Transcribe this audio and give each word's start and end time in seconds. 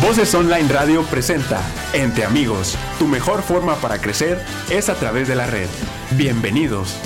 Voces 0.00 0.34
Online 0.34 0.66
Radio 0.68 1.02
presenta 1.02 1.60
Entre 1.92 2.24
Amigos. 2.24 2.78
Tu 2.98 3.06
mejor 3.06 3.42
forma 3.42 3.74
para 3.74 3.98
crecer 3.98 4.40
es 4.70 4.88
a 4.88 4.94
través 4.94 5.28
de 5.28 5.34
la 5.34 5.46
red. 5.46 5.66
Bienvenidos. 6.16 6.96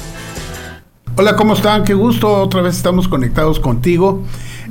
Hola, 1.16 1.34
¿cómo 1.34 1.54
están? 1.54 1.82
Qué 1.82 1.94
gusto. 1.94 2.32
Otra 2.32 2.62
vez 2.62 2.76
estamos 2.76 3.08
conectados 3.08 3.58
contigo 3.58 4.22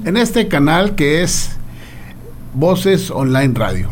en 0.06 0.16
este 0.16 0.48
canal 0.48 0.96
que 0.96 1.24
es 1.24 1.58
Voces 2.54 3.12
Online 3.12 3.54
Radio. 3.54 3.90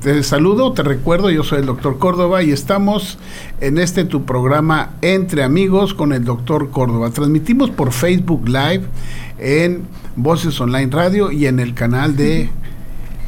Te 0.00 0.22
saludo, 0.22 0.72
te 0.72 0.82
recuerdo, 0.82 1.28
yo 1.28 1.44
soy 1.44 1.58
el 1.58 1.66
doctor 1.66 1.98
Córdoba 1.98 2.42
y 2.42 2.52
estamos 2.52 3.18
en 3.60 3.76
este 3.76 4.04
tu 4.04 4.24
programa 4.24 4.92
Entre 5.02 5.42
Amigos 5.42 5.92
con 5.92 6.14
el 6.14 6.24
doctor 6.24 6.70
Córdoba. 6.70 7.10
Transmitimos 7.10 7.68
por 7.68 7.92
Facebook 7.92 8.48
Live 8.48 8.84
en 9.38 9.82
Voces 10.16 10.58
Online 10.62 10.90
Radio 10.90 11.30
y 11.30 11.44
en 11.44 11.60
el 11.60 11.74
canal 11.74 12.16
de 12.16 12.48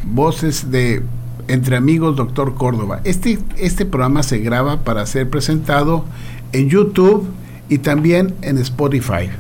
Voces 0.05 0.71
de 0.71 1.03
Entre 1.49 1.77
Amigos 1.77 2.17
Doctor 2.17 2.55
Córdoba. 2.55 3.01
Este, 3.05 3.39
este 3.57 3.87
programa 3.87 4.23
se 4.23 4.39
graba 4.39 4.81
para 4.81 5.07
ser 5.07 5.29
presentado 5.31 6.05
en 6.53 6.69
YouTube 6.69 7.27
y 7.69 7.79
también 7.79 8.35
en 8.43 8.59
Spotify. 8.59 9.31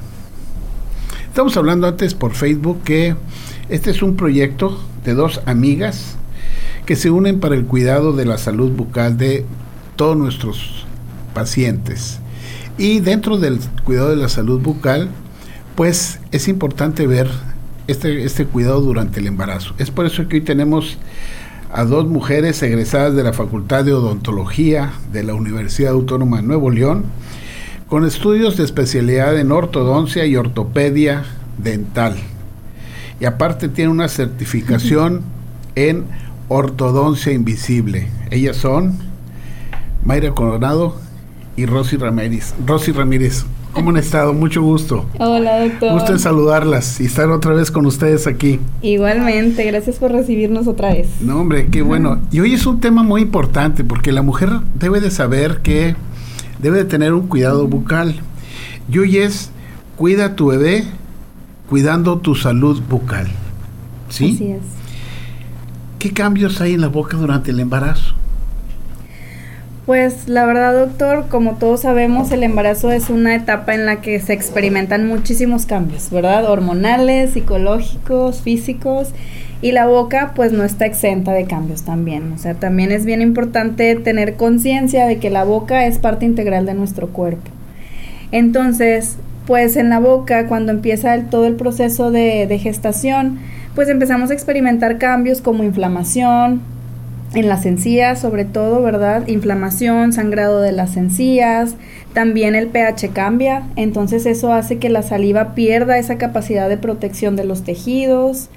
Estamos 1.28 1.56
hablando 1.56 1.86
antes 1.86 2.14
por 2.14 2.32
Facebook 2.32 2.82
que 2.82 3.16
este 3.68 3.90
es 3.90 4.02
un 4.02 4.16
proyecto 4.16 4.78
de 5.04 5.14
dos 5.14 5.40
amigas 5.46 6.16
que 6.86 6.96
se 6.96 7.10
unen 7.10 7.40
para 7.40 7.54
el 7.54 7.64
cuidado 7.64 8.12
de 8.12 8.24
la 8.24 8.38
salud 8.38 8.70
bucal 8.72 9.16
de 9.16 9.46
todos 9.96 10.16
nuestros 10.16 10.84
pacientes. 11.34 12.18
Y 12.78 13.00
dentro 13.00 13.38
del 13.38 13.60
cuidado 13.84 14.10
de 14.10 14.16
la 14.16 14.28
salud 14.28 14.60
bucal, 14.60 15.08
pues 15.74 16.20
es 16.32 16.48
importante 16.48 17.06
ver 17.06 17.30
este, 17.86 18.24
este 18.24 18.46
cuidado 18.46 18.80
durante 18.80 19.20
el 19.20 19.26
embarazo. 19.26 19.74
Es 19.78 19.90
por 19.90 20.06
eso 20.06 20.28
que 20.28 20.36
hoy 20.36 20.42
tenemos 20.42 20.98
a 21.72 21.84
dos 21.84 22.06
mujeres 22.06 22.62
egresadas 22.62 23.14
de 23.14 23.22
la 23.22 23.32
Facultad 23.32 23.84
de 23.84 23.94
Odontología 23.94 24.92
de 25.10 25.24
la 25.24 25.34
Universidad 25.34 25.92
Autónoma 25.92 26.36
de 26.38 26.42
Nuevo 26.42 26.70
León, 26.70 27.04
con 27.88 28.04
estudios 28.04 28.56
de 28.56 28.64
especialidad 28.64 29.38
en 29.38 29.52
ortodoncia 29.52 30.26
y 30.26 30.36
ortopedia 30.36 31.24
dental. 31.58 32.16
Y 33.20 33.24
aparte 33.24 33.68
tiene 33.68 33.90
una 33.90 34.08
certificación 34.08 35.22
en 35.74 36.04
ortodoncia 36.48 37.32
invisible. 37.32 38.08
Ellas 38.30 38.56
son 38.56 38.98
Mayra 40.04 40.32
Coronado 40.32 40.96
y 41.56 41.66
Rosy 41.66 41.96
Ramírez. 41.96 42.54
Rosy 42.66 42.92
Ramírez, 42.92 43.46
¿Cómo 43.72 43.88
han 43.88 43.96
estado? 43.96 44.34
Mucho 44.34 44.60
gusto. 44.60 45.06
Hola, 45.18 45.60
doctor. 45.64 45.92
Gusto 45.94 46.12
en 46.12 46.18
saludarlas 46.18 47.00
y 47.00 47.06
estar 47.06 47.30
otra 47.30 47.54
vez 47.54 47.70
con 47.70 47.86
ustedes 47.86 48.26
aquí. 48.26 48.60
Igualmente, 48.82 49.64
gracias 49.64 49.96
por 49.96 50.12
recibirnos 50.12 50.66
otra 50.66 50.92
vez. 50.92 51.08
No, 51.20 51.40
hombre, 51.40 51.68
qué 51.68 51.80
bueno. 51.80 52.20
Y 52.30 52.40
hoy 52.40 52.52
es 52.52 52.66
un 52.66 52.80
tema 52.80 53.02
muy 53.02 53.22
importante 53.22 53.82
porque 53.82 54.12
la 54.12 54.20
mujer 54.20 54.50
debe 54.74 55.00
de 55.00 55.10
saber 55.10 55.62
que 55.62 55.96
debe 56.60 56.78
de 56.78 56.84
tener 56.84 57.14
un 57.14 57.28
cuidado 57.28 57.66
bucal. 57.66 58.16
Y 58.90 58.98
hoy 58.98 59.16
es 59.18 59.50
cuida 59.96 60.26
a 60.26 60.36
tu 60.36 60.48
bebé 60.48 60.84
cuidando 61.70 62.18
tu 62.18 62.34
salud 62.34 62.82
bucal. 62.90 63.28
¿Sí? 64.10 64.32
Así 64.34 64.50
es. 64.50 64.62
¿Qué 65.98 66.12
cambios 66.12 66.60
hay 66.60 66.74
en 66.74 66.82
la 66.82 66.88
boca 66.88 67.16
durante 67.16 67.52
el 67.52 67.60
embarazo? 67.60 68.14
Pues 69.86 70.28
la 70.28 70.46
verdad, 70.46 70.74
doctor, 70.74 71.26
como 71.28 71.56
todos 71.56 71.80
sabemos, 71.80 72.30
el 72.30 72.44
embarazo 72.44 72.92
es 72.92 73.10
una 73.10 73.34
etapa 73.34 73.74
en 73.74 73.84
la 73.84 74.00
que 74.00 74.20
se 74.20 74.32
experimentan 74.32 75.08
muchísimos 75.08 75.66
cambios, 75.66 76.08
¿verdad? 76.10 76.48
Hormonales, 76.48 77.32
psicológicos, 77.32 78.42
físicos. 78.42 79.08
Y 79.60 79.72
la 79.72 79.88
boca 79.88 80.32
pues 80.36 80.52
no 80.52 80.62
está 80.62 80.86
exenta 80.86 81.32
de 81.32 81.46
cambios 81.46 81.82
también. 81.82 82.32
O 82.32 82.38
sea, 82.38 82.54
también 82.54 82.92
es 82.92 83.04
bien 83.04 83.22
importante 83.22 83.96
tener 83.96 84.36
conciencia 84.36 85.06
de 85.06 85.18
que 85.18 85.30
la 85.30 85.42
boca 85.42 85.84
es 85.86 85.98
parte 85.98 86.26
integral 86.26 86.64
de 86.64 86.74
nuestro 86.74 87.08
cuerpo. 87.08 87.50
Entonces, 88.30 89.16
pues 89.46 89.76
en 89.76 89.88
la 89.88 89.98
boca, 89.98 90.46
cuando 90.46 90.70
empieza 90.70 91.16
todo 91.28 91.46
el 91.46 91.56
proceso 91.56 92.12
de, 92.12 92.46
de 92.46 92.58
gestación, 92.58 93.40
pues 93.74 93.88
empezamos 93.88 94.30
a 94.30 94.34
experimentar 94.34 94.98
cambios 94.98 95.40
como 95.40 95.64
inflamación, 95.64 96.62
en 97.34 97.48
las 97.48 97.64
encías, 97.66 98.20
sobre 98.20 98.44
todo, 98.44 98.82
¿verdad? 98.82 99.26
Inflamación, 99.28 100.12
sangrado 100.12 100.60
de 100.60 100.72
las 100.72 100.96
encías, 100.96 101.76
también 102.12 102.54
el 102.54 102.68
pH 102.68 103.10
cambia, 103.12 103.62
entonces 103.76 104.26
eso 104.26 104.52
hace 104.52 104.78
que 104.78 104.90
la 104.90 105.02
saliva 105.02 105.54
pierda 105.54 105.98
esa 105.98 106.18
capacidad 106.18 106.68
de 106.68 106.76
protección 106.76 107.36
de 107.36 107.44
los 107.44 107.62
tejidos. 107.62 108.50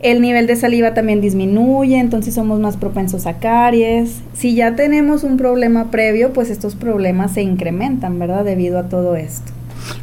El 0.00 0.20
nivel 0.20 0.46
de 0.46 0.56
saliva 0.56 0.92
también 0.92 1.22
disminuye, 1.22 1.98
entonces 1.98 2.34
somos 2.34 2.60
más 2.60 2.76
propensos 2.76 3.26
a 3.26 3.38
caries. 3.38 4.20
Si 4.34 4.54
ya 4.54 4.76
tenemos 4.76 5.24
un 5.24 5.38
problema 5.38 5.90
previo, 5.90 6.34
pues 6.34 6.50
estos 6.50 6.74
problemas 6.74 7.32
se 7.32 7.42
incrementan, 7.42 8.18
¿verdad? 8.18 8.44
Debido 8.44 8.78
a 8.78 8.90
todo 8.90 9.16
esto. 9.16 9.50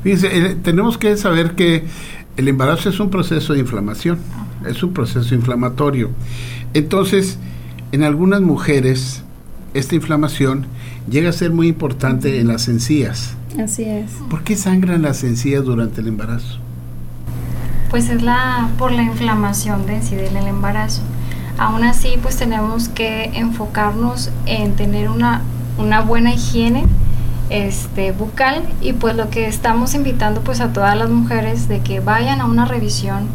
Fíjense, 0.01 0.27
eh, 0.35 0.55
tenemos 0.63 0.97
que 0.97 1.17
saber 1.17 1.51
que 1.51 1.83
el 2.35 2.47
embarazo 2.47 2.89
es 2.89 2.99
un 2.99 3.11
proceso 3.11 3.53
de 3.53 3.59
inflamación, 3.59 4.17
es 4.67 4.81
un 4.81 4.91
proceso 4.91 5.35
inflamatorio. 5.35 6.09
Entonces, 6.73 7.37
en 7.91 8.03
algunas 8.03 8.41
mujeres, 8.41 9.23
esta 9.73 9.95
inflamación 9.95 10.65
llega 11.09 11.29
a 11.29 11.33
ser 11.33 11.51
muy 11.51 11.67
importante 11.67 12.39
en 12.39 12.47
las 12.47 12.67
encías. 12.67 13.35
Así 13.61 13.83
es. 13.83 14.11
¿Por 14.29 14.43
qué 14.43 14.55
sangran 14.55 15.01
las 15.01 15.23
encías 15.23 15.63
durante 15.63 16.01
el 16.01 16.07
embarazo? 16.07 16.59
Pues 17.89 18.09
es 18.09 18.21
la 18.21 18.69
por 18.77 18.91
la 18.93 19.03
inflamación 19.03 19.85
de 19.85 20.01
sí 20.01 20.15
del 20.15 20.35
embarazo. 20.35 21.01
Aún 21.57 21.83
así, 21.83 22.15
pues 22.21 22.37
tenemos 22.37 22.87
que 22.87 23.25
enfocarnos 23.33 24.31
en 24.45 24.75
tener 24.75 25.09
una, 25.09 25.41
una 25.77 26.01
buena 26.01 26.33
higiene 26.33 26.85
este, 27.49 28.13
bucal 28.13 28.63
y 28.81 28.93
pues 28.93 29.17
lo 29.17 29.29
que 29.29 29.47
estamos 29.47 29.93
invitando 29.93 30.39
pues 30.41 30.61
a 30.61 30.71
todas 30.71 30.97
las 30.97 31.09
mujeres 31.09 31.67
de 31.67 31.81
que 31.81 31.99
vayan 31.99 32.39
a 32.39 32.45
una 32.45 32.63
revisión 32.65 33.27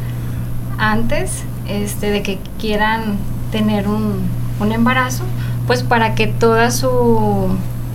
antes 0.78 1.42
este, 1.68 2.10
de 2.10 2.22
que 2.22 2.38
quieran 2.58 3.18
tener 3.52 3.86
un, 3.88 4.22
un 4.60 4.72
embarazo, 4.72 5.24
pues 5.66 5.82
para 5.82 6.14
que 6.14 6.26
toda 6.26 6.70
su 6.70 7.48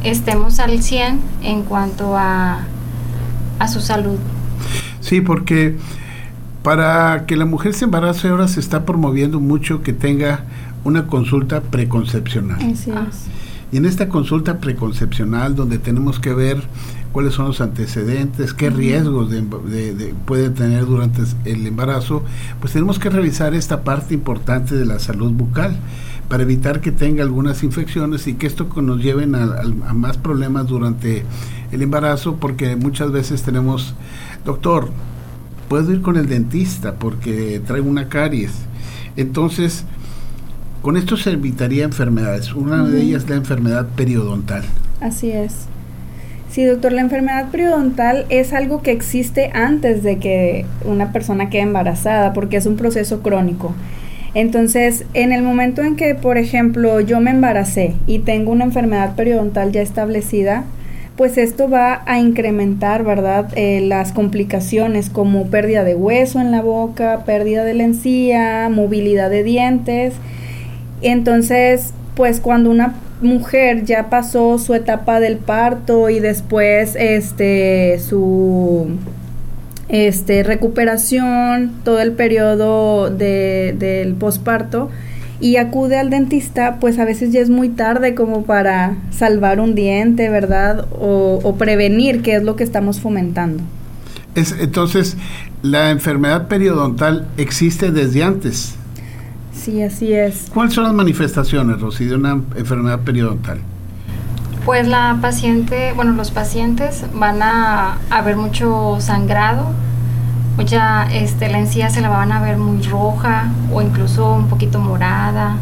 estemos 0.03 0.59
al 0.59 0.81
100 0.81 1.19
en 1.43 1.63
cuanto 1.63 2.17
a, 2.17 2.61
a 3.59 3.67
su 3.67 3.81
salud. 3.81 4.17
Sí, 4.99 5.21
porque 5.21 5.75
para 6.63 7.25
que 7.25 7.35
la 7.35 7.45
mujer 7.45 7.73
se 7.73 7.85
embarace 7.85 8.27
ahora 8.29 8.47
se 8.47 8.59
está 8.59 8.85
promoviendo 8.85 9.39
mucho 9.39 9.81
que 9.81 9.93
tenga 9.93 10.43
una 10.83 11.07
consulta 11.07 11.61
preconcepcional. 11.61 12.57
Así 12.57 12.91
es. 12.91 13.27
Y 13.71 13.77
en 13.77 13.85
esta 13.85 14.09
consulta 14.09 14.59
preconcepcional, 14.59 15.55
donde 15.55 15.77
tenemos 15.77 16.19
que 16.19 16.33
ver 16.33 16.61
cuáles 17.13 17.33
son 17.33 17.47
los 17.47 17.61
antecedentes, 17.61 18.53
qué 18.53 18.69
riesgos 18.69 19.29
de, 19.29 19.41
de, 19.41 20.13
puede 20.25 20.49
tener 20.49 20.85
durante 20.85 21.21
el 21.45 21.65
embarazo, 21.65 22.23
pues 22.59 22.73
tenemos 22.73 22.99
que 22.99 23.09
revisar 23.09 23.53
esta 23.53 23.83
parte 23.83 24.13
importante 24.13 24.75
de 24.75 24.85
la 24.85 24.99
salud 24.99 25.31
bucal 25.31 25.77
para 26.31 26.43
evitar 26.43 26.79
que 26.79 26.93
tenga 26.93 27.23
algunas 27.23 27.61
infecciones 27.61 28.25
y 28.25 28.35
que 28.35 28.47
esto 28.47 28.69
nos 28.81 29.03
lleven 29.03 29.35
a, 29.35 29.43
a, 29.43 29.93
más 29.93 30.15
problemas 30.15 30.65
durante 30.65 31.25
el 31.73 31.81
embarazo, 31.81 32.37
porque 32.37 32.77
muchas 32.77 33.11
veces 33.11 33.43
tenemos, 33.43 33.95
doctor, 34.45 34.91
puedo 35.67 35.91
ir 35.91 36.01
con 36.01 36.15
el 36.15 36.27
dentista 36.29 36.93
porque 36.93 37.61
traigo 37.67 37.89
una 37.89 38.07
caries. 38.07 38.53
Entonces, 39.17 39.83
con 40.81 40.95
esto 40.95 41.17
se 41.17 41.31
evitaría 41.31 41.83
enfermedades. 41.83 42.53
Una 42.53 42.81
uh 42.81 42.85
-huh. 42.85 42.91
de 42.91 43.01
ellas 43.01 43.23
es 43.23 43.29
la 43.29 43.35
enfermedad 43.35 43.87
periodontal. 43.97 44.63
Así 45.01 45.31
es. 45.31 45.65
Sí, 46.49 46.63
doctor, 46.63 46.93
la 46.93 47.01
enfermedad 47.01 47.51
periodontal 47.51 48.25
es 48.29 48.53
algo 48.53 48.81
que 48.81 48.91
existe 48.91 49.51
antes 49.53 50.01
de 50.01 50.17
que 50.17 50.65
una 50.85 51.11
persona 51.11 51.49
quede 51.49 51.63
embarazada, 51.63 52.31
porque 52.31 52.55
es 52.55 52.65
un 52.67 52.77
proceso 52.77 53.21
crónico. 53.21 53.75
Entonces, 54.33 55.05
en 55.13 55.33
el 55.33 55.43
momento 55.43 55.81
en 55.81 55.95
que, 55.95 56.15
por 56.15 56.37
ejemplo, 56.37 57.01
yo 57.01 57.19
me 57.19 57.31
embaracé 57.31 57.95
y 58.07 58.19
tengo 58.19 58.51
una 58.51 58.63
enfermedad 58.63 59.15
periodontal 59.15 59.71
ya 59.71 59.81
establecida, 59.81 60.63
pues 61.17 61.37
esto 61.37 61.69
va 61.69 62.01
a 62.05 62.19
incrementar, 62.19 63.03
¿verdad? 63.03 63.49
Eh, 63.55 63.81
las 63.81 64.13
complicaciones 64.13 65.09
como 65.09 65.47
pérdida 65.47 65.83
de 65.83 65.95
hueso 65.95 66.39
en 66.39 66.51
la 66.51 66.61
boca, 66.61 67.23
pérdida 67.25 67.65
de 67.65 67.73
la 67.73 67.83
encía, 67.83 68.69
movilidad 68.69 69.29
de 69.29 69.43
dientes. 69.43 70.13
Entonces, 71.01 71.93
pues 72.15 72.39
cuando 72.39 72.71
una 72.71 72.95
mujer 73.21 73.83
ya 73.83 74.09
pasó 74.09 74.57
su 74.57 74.73
etapa 74.73 75.19
del 75.19 75.37
parto 75.37 76.09
y 76.09 76.19
después 76.19 76.95
este 76.95 77.99
su 77.99 78.87
este, 79.91 80.41
recuperación, 80.43 81.73
todo 81.83 81.99
el 81.99 82.13
periodo 82.13 83.09
de, 83.09 83.75
del 83.77 84.15
posparto 84.15 84.89
y 85.41 85.57
acude 85.57 85.97
al 85.97 86.09
dentista, 86.09 86.77
pues 86.79 86.97
a 86.97 87.05
veces 87.05 87.31
ya 87.33 87.41
es 87.41 87.49
muy 87.49 87.69
tarde 87.69 88.15
como 88.15 88.43
para 88.45 88.95
salvar 89.11 89.59
un 89.59 89.75
diente, 89.75 90.29
¿verdad? 90.29 90.85
O, 90.91 91.39
o 91.43 91.55
prevenir, 91.55 92.21
que 92.21 92.35
es 92.35 92.43
lo 92.43 92.55
que 92.55 92.63
estamos 92.63 93.01
fomentando. 93.01 93.61
Es, 94.35 94.55
entonces, 94.59 95.17
la 95.61 95.89
enfermedad 95.89 96.47
periodontal 96.47 97.27
existe 97.37 97.91
desde 97.91 98.23
antes. 98.23 98.75
Sí, 99.53 99.81
así 99.81 100.13
es. 100.13 100.47
¿Cuáles 100.53 100.73
son 100.73 100.85
las 100.85 100.93
manifestaciones, 100.93 101.81
Rosy, 101.81 102.05
de 102.05 102.15
una 102.15 102.41
enfermedad 102.55 103.01
periodontal? 103.01 103.59
Pues 104.65 104.87
la 104.87 105.17
paciente, 105.21 105.91
bueno, 105.95 106.11
los 106.11 106.31
pacientes 106.31 107.03
van 107.13 107.41
a, 107.41 107.97
a 108.09 108.21
ver 108.21 108.35
mucho 108.35 108.97
sangrado, 108.99 109.71
mucha, 110.55 111.11
este, 111.11 111.49
la 111.49 111.59
encía 111.59 111.89
se 111.89 111.99
la 112.01 112.09
van 112.09 112.31
a 112.31 112.41
ver 112.41 112.57
muy 112.57 112.81
roja 112.83 113.51
o 113.73 113.81
incluso 113.81 114.33
un 114.33 114.47
poquito 114.47 114.79
morada, 114.79 115.57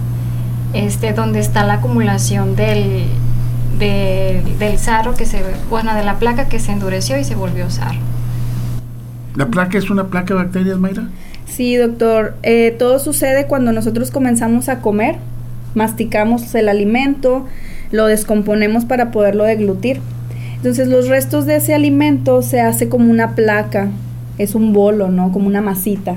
este, 0.73 1.13
donde 1.13 1.39
está 1.39 1.63
la 1.63 1.75
acumulación 1.75 2.57
del, 2.57 3.05
del, 3.79 4.59
del 4.59 4.77
sarro 4.77 5.15
que 5.15 5.25
se, 5.25 5.43
bueno, 5.69 5.95
de 5.95 6.03
la 6.03 6.19
placa 6.19 6.49
que 6.49 6.59
se 6.59 6.73
endureció 6.73 7.17
y 7.17 7.23
se 7.23 7.35
volvió 7.35 7.69
sarro. 7.69 7.99
¿La 9.35 9.47
placa 9.47 9.77
es 9.77 9.89
una 9.89 10.07
placa 10.07 10.33
de 10.33 10.43
bacterias, 10.43 10.77
Mayra? 10.77 11.03
Sí, 11.45 11.77
doctor. 11.77 12.35
Eh, 12.43 12.75
todo 12.77 12.99
sucede 12.99 13.47
cuando 13.47 13.71
nosotros 13.71 14.11
comenzamos 14.11 14.67
a 14.67 14.81
comer, 14.81 15.15
masticamos 15.73 16.53
el 16.53 16.67
alimento, 16.67 17.45
lo 17.91 18.05
descomponemos 18.05 18.85
para 18.85 19.11
poderlo 19.11 19.43
deglutir. 19.43 20.01
Entonces 20.55 20.87
los 20.87 21.07
restos 21.07 21.45
de 21.45 21.55
ese 21.55 21.73
alimento 21.73 22.41
se 22.41 22.59
hace 22.59 22.89
como 22.89 23.09
una 23.09 23.35
placa, 23.35 23.89
es 24.37 24.55
un 24.55 24.73
bolo, 24.73 25.09
¿no? 25.09 25.31
Como 25.31 25.47
una 25.47 25.61
masita. 25.61 26.15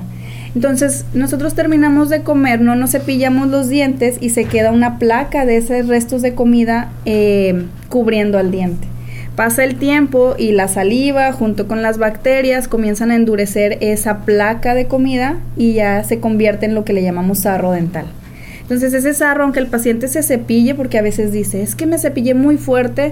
Entonces 0.54 1.06
nosotros 1.14 1.54
terminamos 1.54 2.10
de 2.10 2.22
comer, 2.22 2.60
no 2.60 2.74
nos 2.74 2.90
cepillamos 2.90 3.48
los 3.48 3.68
dientes 3.68 4.18
y 4.20 4.30
se 4.30 4.44
queda 4.44 4.70
una 4.70 4.98
placa 4.98 5.46
de 5.46 5.56
esos 5.56 5.86
restos 5.86 6.20
de 6.22 6.34
comida 6.34 6.90
eh, 7.04 7.66
cubriendo 7.88 8.38
al 8.38 8.50
diente. 8.50 8.88
Pasa 9.36 9.64
el 9.64 9.76
tiempo 9.76 10.34
y 10.36 10.52
la 10.52 10.68
saliva 10.68 11.32
junto 11.32 11.66
con 11.66 11.80
las 11.80 11.96
bacterias 11.96 12.68
comienzan 12.68 13.10
a 13.10 13.14
endurecer 13.14 13.78
esa 13.80 14.26
placa 14.26 14.74
de 14.74 14.86
comida 14.86 15.38
y 15.56 15.72
ya 15.72 16.04
se 16.04 16.20
convierte 16.20 16.66
en 16.66 16.74
lo 16.74 16.84
que 16.84 16.92
le 16.92 17.02
llamamos 17.02 17.38
sarro 17.38 17.70
dental. 17.70 18.04
Entonces 18.62 18.94
ese 18.94 19.12
sarro, 19.14 19.44
aunque 19.44 19.60
el 19.60 19.66
paciente 19.66 20.08
se 20.08 20.22
cepille, 20.22 20.74
porque 20.74 20.98
a 20.98 21.02
veces 21.02 21.32
dice, 21.32 21.62
es 21.62 21.74
que 21.74 21.86
me 21.86 21.98
cepillé 21.98 22.34
muy 22.34 22.56
fuerte, 22.56 23.10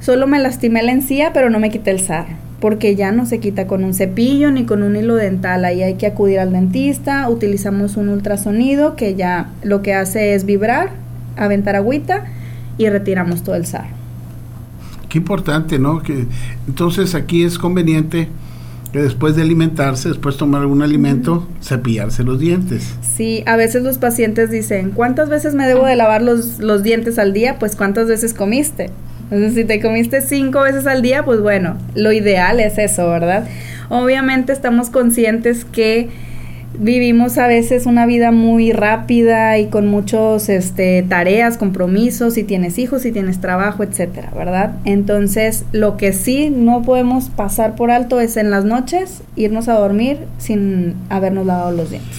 solo 0.00 0.26
me 0.26 0.38
lastimé 0.38 0.82
la 0.82 0.92
encía, 0.92 1.32
pero 1.32 1.50
no 1.50 1.60
me 1.60 1.70
quité 1.70 1.90
el 1.90 2.00
sarro, 2.00 2.34
porque 2.60 2.96
ya 2.96 3.12
no 3.12 3.26
se 3.26 3.38
quita 3.38 3.66
con 3.66 3.84
un 3.84 3.94
cepillo 3.94 4.50
ni 4.50 4.64
con 4.64 4.82
un 4.82 4.96
hilo 4.96 5.14
dental, 5.14 5.64
ahí 5.64 5.82
hay 5.82 5.94
que 5.94 6.06
acudir 6.06 6.40
al 6.40 6.52
dentista, 6.52 7.28
utilizamos 7.28 7.96
un 7.96 8.08
ultrasonido 8.08 8.96
que 8.96 9.14
ya 9.14 9.50
lo 9.62 9.82
que 9.82 9.94
hace 9.94 10.34
es 10.34 10.44
vibrar, 10.44 10.90
aventar 11.36 11.76
agüita 11.76 12.24
y 12.78 12.88
retiramos 12.88 13.42
todo 13.42 13.54
el 13.56 13.66
sarro. 13.66 14.00
Qué 15.08 15.18
importante, 15.18 15.78
¿no? 15.78 16.02
Que 16.02 16.26
entonces 16.66 17.14
aquí 17.14 17.44
es 17.44 17.58
conveniente 17.58 18.28
que 18.92 19.00
después 19.00 19.36
de 19.36 19.42
alimentarse, 19.42 20.08
después 20.08 20.36
tomar 20.36 20.62
algún 20.62 20.82
alimento, 20.82 21.46
cepillarse 21.62 22.24
los 22.24 22.40
dientes. 22.40 22.94
Sí, 23.02 23.42
a 23.46 23.56
veces 23.56 23.82
los 23.82 23.98
pacientes 23.98 24.50
dicen, 24.50 24.90
¿cuántas 24.90 25.28
veces 25.28 25.54
me 25.54 25.66
debo 25.66 25.86
de 25.86 25.96
lavar 25.96 26.22
los, 26.22 26.58
los 26.58 26.82
dientes 26.82 27.18
al 27.18 27.32
día? 27.32 27.58
Pues 27.58 27.76
cuántas 27.76 28.08
veces 28.08 28.34
comiste. 28.34 28.90
Entonces, 29.30 29.54
si 29.54 29.64
te 29.64 29.80
comiste 29.80 30.22
cinco 30.22 30.60
veces 30.62 30.86
al 30.86 31.02
día, 31.02 31.24
pues 31.24 31.40
bueno, 31.40 31.78
lo 31.94 32.10
ideal 32.10 32.58
es 32.58 32.78
eso, 32.78 33.08
¿verdad? 33.08 33.46
Obviamente 33.88 34.52
estamos 34.52 34.90
conscientes 34.90 35.64
que 35.64 36.08
vivimos 36.78 37.36
a 37.38 37.46
veces 37.46 37.86
una 37.86 38.06
vida 38.06 38.30
muy 38.30 38.72
rápida 38.72 39.58
y 39.58 39.66
con 39.66 39.88
muchos 39.88 40.48
este, 40.48 41.02
tareas, 41.08 41.58
compromisos, 41.58 42.34
si 42.34 42.44
tienes 42.44 42.78
hijos, 42.78 43.02
si 43.02 43.12
tienes 43.12 43.40
trabajo, 43.40 43.82
etcétera, 43.82 44.30
¿verdad? 44.36 44.76
Entonces, 44.84 45.64
lo 45.72 45.96
que 45.96 46.12
sí 46.12 46.48
no 46.50 46.82
podemos 46.82 47.28
pasar 47.28 47.74
por 47.74 47.90
alto 47.90 48.20
es 48.20 48.36
en 48.36 48.50
las 48.50 48.64
noches 48.64 49.22
irnos 49.36 49.68
a 49.68 49.74
dormir 49.74 50.18
sin 50.38 50.94
habernos 51.08 51.44
lavado 51.46 51.72
los 51.72 51.90
dientes. 51.90 52.16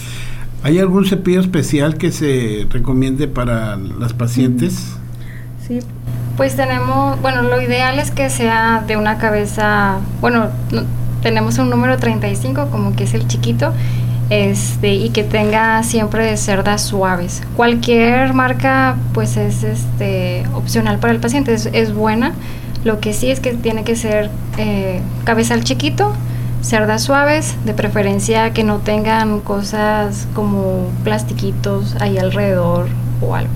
¿Hay 0.64 0.78
algún 0.80 1.06
cepillo 1.06 1.40
especial 1.40 1.98
que 1.98 2.12
se 2.12 2.68
recomiende 2.70 3.28
para 3.28 3.78
las 3.78 4.14
pacientes? 4.14 4.94
Sí. 5.68 5.80
Pues 6.38 6.56
tenemos, 6.56 7.20
bueno, 7.22 7.42
lo 7.44 7.62
ideal 7.62 8.00
es 8.00 8.12
que 8.12 8.30
sea 8.30 8.84
de 8.86 8.96
una 8.98 9.18
cabeza, 9.18 10.00
bueno, 10.22 10.48
no- 10.72 10.84
tenemos 11.24 11.58
un 11.60 11.70
número 11.70 11.98
35 11.98 12.68
como 12.72 12.96
que 12.96 13.04
es 13.04 13.14
el 13.14 13.28
chiquito 13.28 13.74
este, 14.32 14.94
y 14.94 15.10
que 15.10 15.24
tenga 15.24 15.84
siempre 15.84 16.36
cerdas 16.38 16.82
suaves. 16.82 17.44
Cualquier 17.58 18.34
marca 18.34 18.96
pues 19.14 19.36
es 19.36 19.64
este, 19.64 20.44
opcional 20.54 21.00
para 21.00 21.12
el 21.12 21.20
paciente, 21.20 21.54
es, 21.54 21.70
es 21.74 21.94
buena. 21.94 22.32
Lo 22.86 23.02
que 23.02 23.14
sí 23.14 23.30
es 23.30 23.42
que 23.42 23.52
tiene 23.54 23.84
que 23.84 23.98
ser 23.98 24.30
eh, 24.58 25.02
cabezal 25.26 25.66
chiquito, 25.66 26.14
cerdas 26.62 27.04
suaves, 27.04 27.58
de 27.66 27.74
preferencia 27.74 28.54
que 28.54 28.64
no 28.64 28.78
tengan 28.78 29.42
cosas 29.42 30.30
como 30.34 30.88
plastiquitos 31.04 31.98
ahí 32.00 32.18
alrededor 32.18 32.88
o 33.22 33.36
algo. 33.36 33.52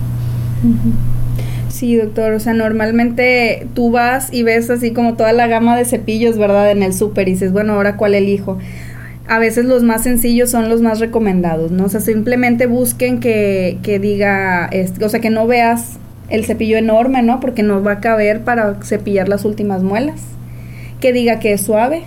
Sí, 1.70 1.96
doctor. 1.96 2.34
O 2.34 2.40
sea, 2.42 2.54
normalmente 2.54 3.68
tú 3.74 3.92
vas 3.92 4.32
y 4.34 4.44
ves 4.44 4.70
así 4.70 4.92
como 4.92 5.14
toda 5.14 5.32
la 5.32 5.48
gama 5.48 5.78
de 5.78 5.86
cepillos, 5.86 6.38
¿verdad? 6.38 6.70
En 6.72 6.84
el 6.84 6.94
súper 6.94 7.30
y 7.30 7.32
dices, 7.32 7.54
bueno, 7.54 7.74
ahora 7.74 7.96
cuál 7.96 8.14
elijo. 8.14 8.60
A 9.28 9.40
veces 9.40 9.66
los 9.66 9.84
más 9.84 10.04
sencillos 10.04 10.52
son 10.52 10.70
los 10.70 10.82
más 10.82 11.00
recomendados, 11.00 11.72
¿no? 11.72 11.86
O 11.86 11.90
sea, 11.90 12.00
simplemente 12.00 12.68
busquen 12.68 13.20
que, 13.20 13.80
que 13.82 14.00
diga, 14.00 14.70
o 15.02 15.10
sea, 15.10 15.20
que 15.20 15.30
no 15.32 15.48
veas 15.48 15.98
el 16.30 16.46
cepillo 16.46 16.78
enorme, 16.78 17.22
¿no? 17.22 17.40
Porque 17.40 17.64
no 17.64 17.82
va 17.84 17.94
a 17.94 18.00
caber 18.00 18.44
para 18.44 18.76
cepillar 18.84 19.28
las 19.28 19.46
últimas 19.46 19.84
muelas. 19.84 20.22
Que 21.00 21.12
diga 21.14 21.40
que 21.40 21.54
es 21.54 21.62
suave 21.62 22.04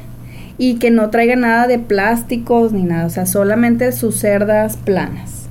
y 0.58 0.74
que 0.74 0.90
no 0.90 1.08
traiga 1.10 1.36
nada 1.36 1.66
de 1.66 1.78
plásticos 1.78 2.72
ni 2.72 2.82
nada, 2.82 3.06
o 3.06 3.10
sea, 3.10 3.26
solamente 3.26 3.92
sus 3.92 4.16
cerdas 4.16 4.76
planas. 4.76 5.48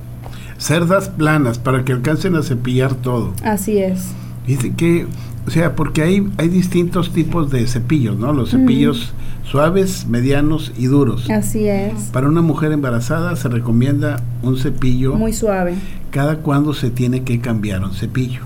Cerdas 0.58 1.08
planas 1.08 1.58
para 1.58 1.84
que 1.84 1.92
alcancen 1.92 2.34
a 2.36 2.42
cepillar 2.42 2.94
todo. 2.94 3.32
Así 3.42 3.78
es. 3.78 4.08
Dice 4.46 4.74
que, 4.74 5.06
o 5.46 5.50
sea, 5.50 5.74
porque 5.74 6.02
hay, 6.02 6.28
hay 6.36 6.48
distintos 6.48 7.12
tipos 7.12 7.50
de 7.50 7.66
cepillos, 7.66 8.18
¿no? 8.18 8.32
Los 8.32 8.50
cepillos 8.50 9.14
suaves, 9.50 10.06
medianos 10.06 10.72
y 10.76 10.86
duros. 10.86 11.30
Así 11.30 11.68
es. 11.68 11.94
Para 12.12 12.28
una 12.28 12.42
mujer 12.42 12.72
embarazada 12.72 13.34
se 13.36 13.48
recomienda 13.48 14.20
un 14.42 14.58
cepillo 14.58 15.14
Muy 15.14 15.32
suave. 15.32 15.74
cada 16.10 16.36
cuando 16.36 16.74
se 16.74 16.90
tiene 16.90 17.24
que 17.24 17.40
cambiar 17.40 17.82
un 17.82 17.94
cepillo. 17.94 18.42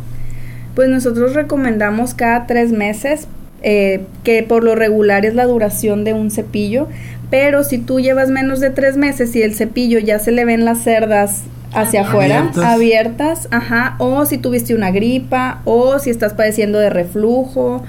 Pues 0.75 0.89
nosotros 0.89 1.35
recomendamos 1.35 2.15
cada 2.15 2.47
tres 2.47 2.73
meses, 2.73 3.27
eh, 3.63 4.05
que 4.23 4.43
por 4.43 4.65
lo 4.65 4.75
regular 4.75 5.27
es 5.27 5.35
la 5.35 5.45
duración 5.45 6.05
de 6.05 6.15
un 6.15 6.31
cepillo, 6.31 6.87
pero 7.31 7.65
si 7.65 7.79
tú 7.79 8.01
llevas 8.01 8.31
menos 8.31 8.61
de 8.61 8.71
tres 8.71 8.97
meses 8.97 9.35
y 9.35 9.43
el 9.43 9.55
cepillo 9.55 9.99
ya 9.99 10.19
se 10.19 10.31
le 10.33 10.45
ven 10.45 10.65
las 10.65 10.83
cerdas 10.83 11.43
hacia 11.75 12.03
afuera, 12.03 12.39
Abiertas. 12.39 12.65
abiertas, 12.65 13.49
ajá, 13.51 13.97
o 13.99 14.25
si 14.25 14.39
tuviste 14.39 14.75
una 14.75 14.91
gripa, 14.91 15.63
o 15.65 15.99
si 15.99 16.11
estás 16.11 16.35
padeciendo 16.35 16.79
de 16.79 16.91
reflujo, 16.91 17.83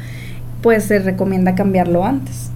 pues 0.61 0.85
se 0.85 0.99
recomienda 0.99 1.55
cambiarlo 1.55 2.05
antes 2.05 2.52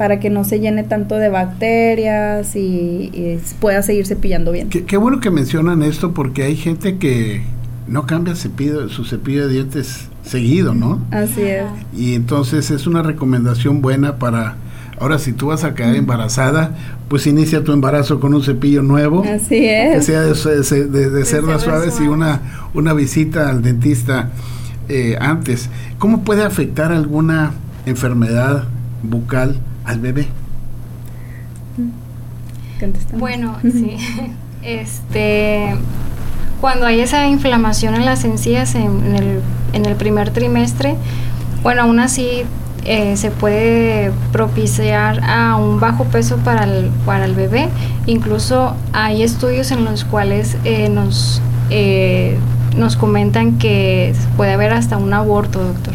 para 0.00 0.18
que 0.18 0.30
no 0.30 0.44
se 0.44 0.60
llene 0.60 0.82
tanto 0.82 1.16
de 1.16 1.28
bacterias 1.28 2.56
y, 2.56 3.10
y 3.12 3.38
pueda 3.60 3.82
seguir 3.82 4.06
cepillando 4.06 4.50
bien. 4.50 4.70
Qué, 4.70 4.84
qué 4.86 4.96
bueno 4.96 5.20
que 5.20 5.30
mencionan 5.30 5.82
esto 5.82 6.14
porque 6.14 6.42
hay 6.44 6.56
gente 6.56 6.96
que 6.96 7.42
no 7.86 8.06
cambia 8.06 8.34
cepillo, 8.34 8.88
su 8.88 9.04
cepillo 9.04 9.46
de 9.46 9.52
dientes 9.52 10.08
seguido, 10.24 10.74
¿no? 10.74 11.04
Así 11.10 11.42
es. 11.42 11.64
Y 11.94 12.14
entonces 12.14 12.70
es 12.70 12.86
una 12.86 13.02
recomendación 13.02 13.82
buena 13.82 14.16
para, 14.16 14.56
ahora 14.98 15.18
si 15.18 15.32
tú 15.34 15.48
vas 15.48 15.64
a 15.64 15.74
quedar 15.74 15.94
embarazada, 15.94 16.74
pues 17.08 17.26
inicia 17.26 17.62
tu 17.62 17.72
embarazo 17.74 18.20
con 18.20 18.32
un 18.32 18.42
cepillo 18.42 18.80
nuevo. 18.82 19.22
Así 19.24 19.60
que 19.60 19.96
es. 19.96 20.06
sea 20.06 20.22
de, 20.22 20.32
de, 20.32 20.84
de- 20.86 21.10
de 21.10 21.24
cerdas 21.26 21.60
suaves 21.60 22.00
y 22.00 22.08
una, 22.08 22.40
una 22.72 22.94
visita 22.94 23.50
al 23.50 23.60
dentista 23.60 24.30
eh, 24.88 25.18
antes. 25.20 25.68
¿Cómo 25.98 26.22
puede 26.24 26.42
afectar 26.42 26.90
alguna 26.90 27.50
enfermedad 27.84 28.64
bucal 29.02 29.56
al 29.90 30.00
bebé? 30.00 30.26
Contestamos. 32.78 33.20
Bueno, 33.20 33.58
sí. 33.62 33.96
Este, 34.62 35.74
cuando 36.60 36.86
hay 36.86 37.00
esa 37.00 37.26
inflamación 37.26 37.94
en 37.94 38.04
las 38.04 38.24
encías 38.24 38.74
en, 38.74 39.04
en 39.04 39.16
el, 39.16 39.40
en 39.72 39.86
el 39.86 39.96
primer 39.96 40.30
trimestre, 40.30 40.96
bueno, 41.62 41.82
aún 41.82 41.98
así 41.98 42.44
eh, 42.84 43.16
se 43.18 43.30
puede 43.30 44.10
propiciar 44.32 45.20
a 45.22 45.56
un 45.56 45.80
bajo 45.80 46.04
peso 46.04 46.38
para 46.38 46.64
el, 46.64 46.90
para 47.04 47.26
el 47.26 47.34
bebé. 47.34 47.68
Incluso 48.06 48.74
hay 48.92 49.22
estudios 49.22 49.70
en 49.70 49.84
los 49.84 50.04
cuales 50.04 50.56
eh, 50.64 50.88
nos, 50.88 51.42
eh, 51.68 52.38
nos 52.76 52.96
comentan 52.96 53.58
que 53.58 54.14
puede 54.36 54.52
haber 54.52 54.72
hasta 54.72 54.96
un 54.96 55.12
aborto, 55.12 55.62
doctor. 55.62 55.94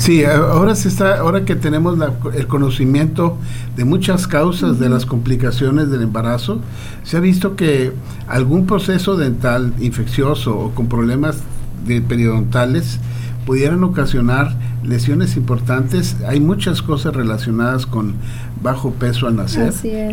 Sí, 0.00 0.24
ahora 0.24 0.74
se 0.76 0.88
está, 0.88 1.18
ahora 1.18 1.44
que 1.44 1.56
tenemos 1.56 1.98
la- 1.98 2.14
el 2.34 2.46
conocimiento 2.46 3.36
de 3.76 3.84
muchas 3.84 4.26
causas 4.26 4.78
de 4.78 4.88
las 4.88 5.04
complicaciones 5.04 5.90
del 5.90 6.00
embarazo, 6.00 6.60
se 7.04 7.18
ha 7.18 7.20
visto 7.20 7.54
que 7.54 7.92
algún 8.26 8.64
proceso 8.64 9.16
dental 9.18 9.74
infeccioso 9.78 10.58
o 10.58 10.70
con 10.70 10.86
problemas 10.86 11.40
de 11.86 12.00
periodontales 12.00 12.98
pudieran 13.44 13.84
ocasionar 13.84 14.56
lesiones 14.82 15.36
importantes. 15.36 16.16
Hay 16.26 16.40
muchas 16.40 16.80
cosas 16.80 17.14
relacionadas 17.14 17.84
con 17.84 18.14
bajo 18.62 18.92
peso 18.92 19.26
al 19.26 19.36
nacer. 19.36 19.68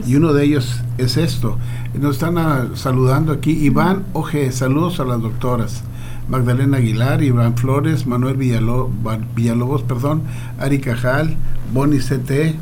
Y 0.06 0.16
uno 0.16 0.34
de 0.34 0.44
ellos 0.44 0.82
es 0.98 1.16
esto. 1.16 1.58
Nos 1.98 2.16
están 2.16 2.38
ah, 2.38 2.66
saludando 2.74 3.32
aquí. 3.32 3.52
Iván 3.52 4.04
Oje, 4.12 4.52
saludos 4.52 5.00
a 5.00 5.06
las 5.06 5.22
doctoras. 5.22 5.84
Magdalena 6.28 6.78
Aguilar, 6.78 7.24
Iván 7.24 7.56
Flores, 7.56 8.06
Manuel 8.06 8.38
Villalobos, 8.38 9.84
perdón, 9.84 10.24
Ari 10.60 10.80
Cajal, 10.80 11.36
Bonnie 11.74 12.00
CT. 12.00 12.56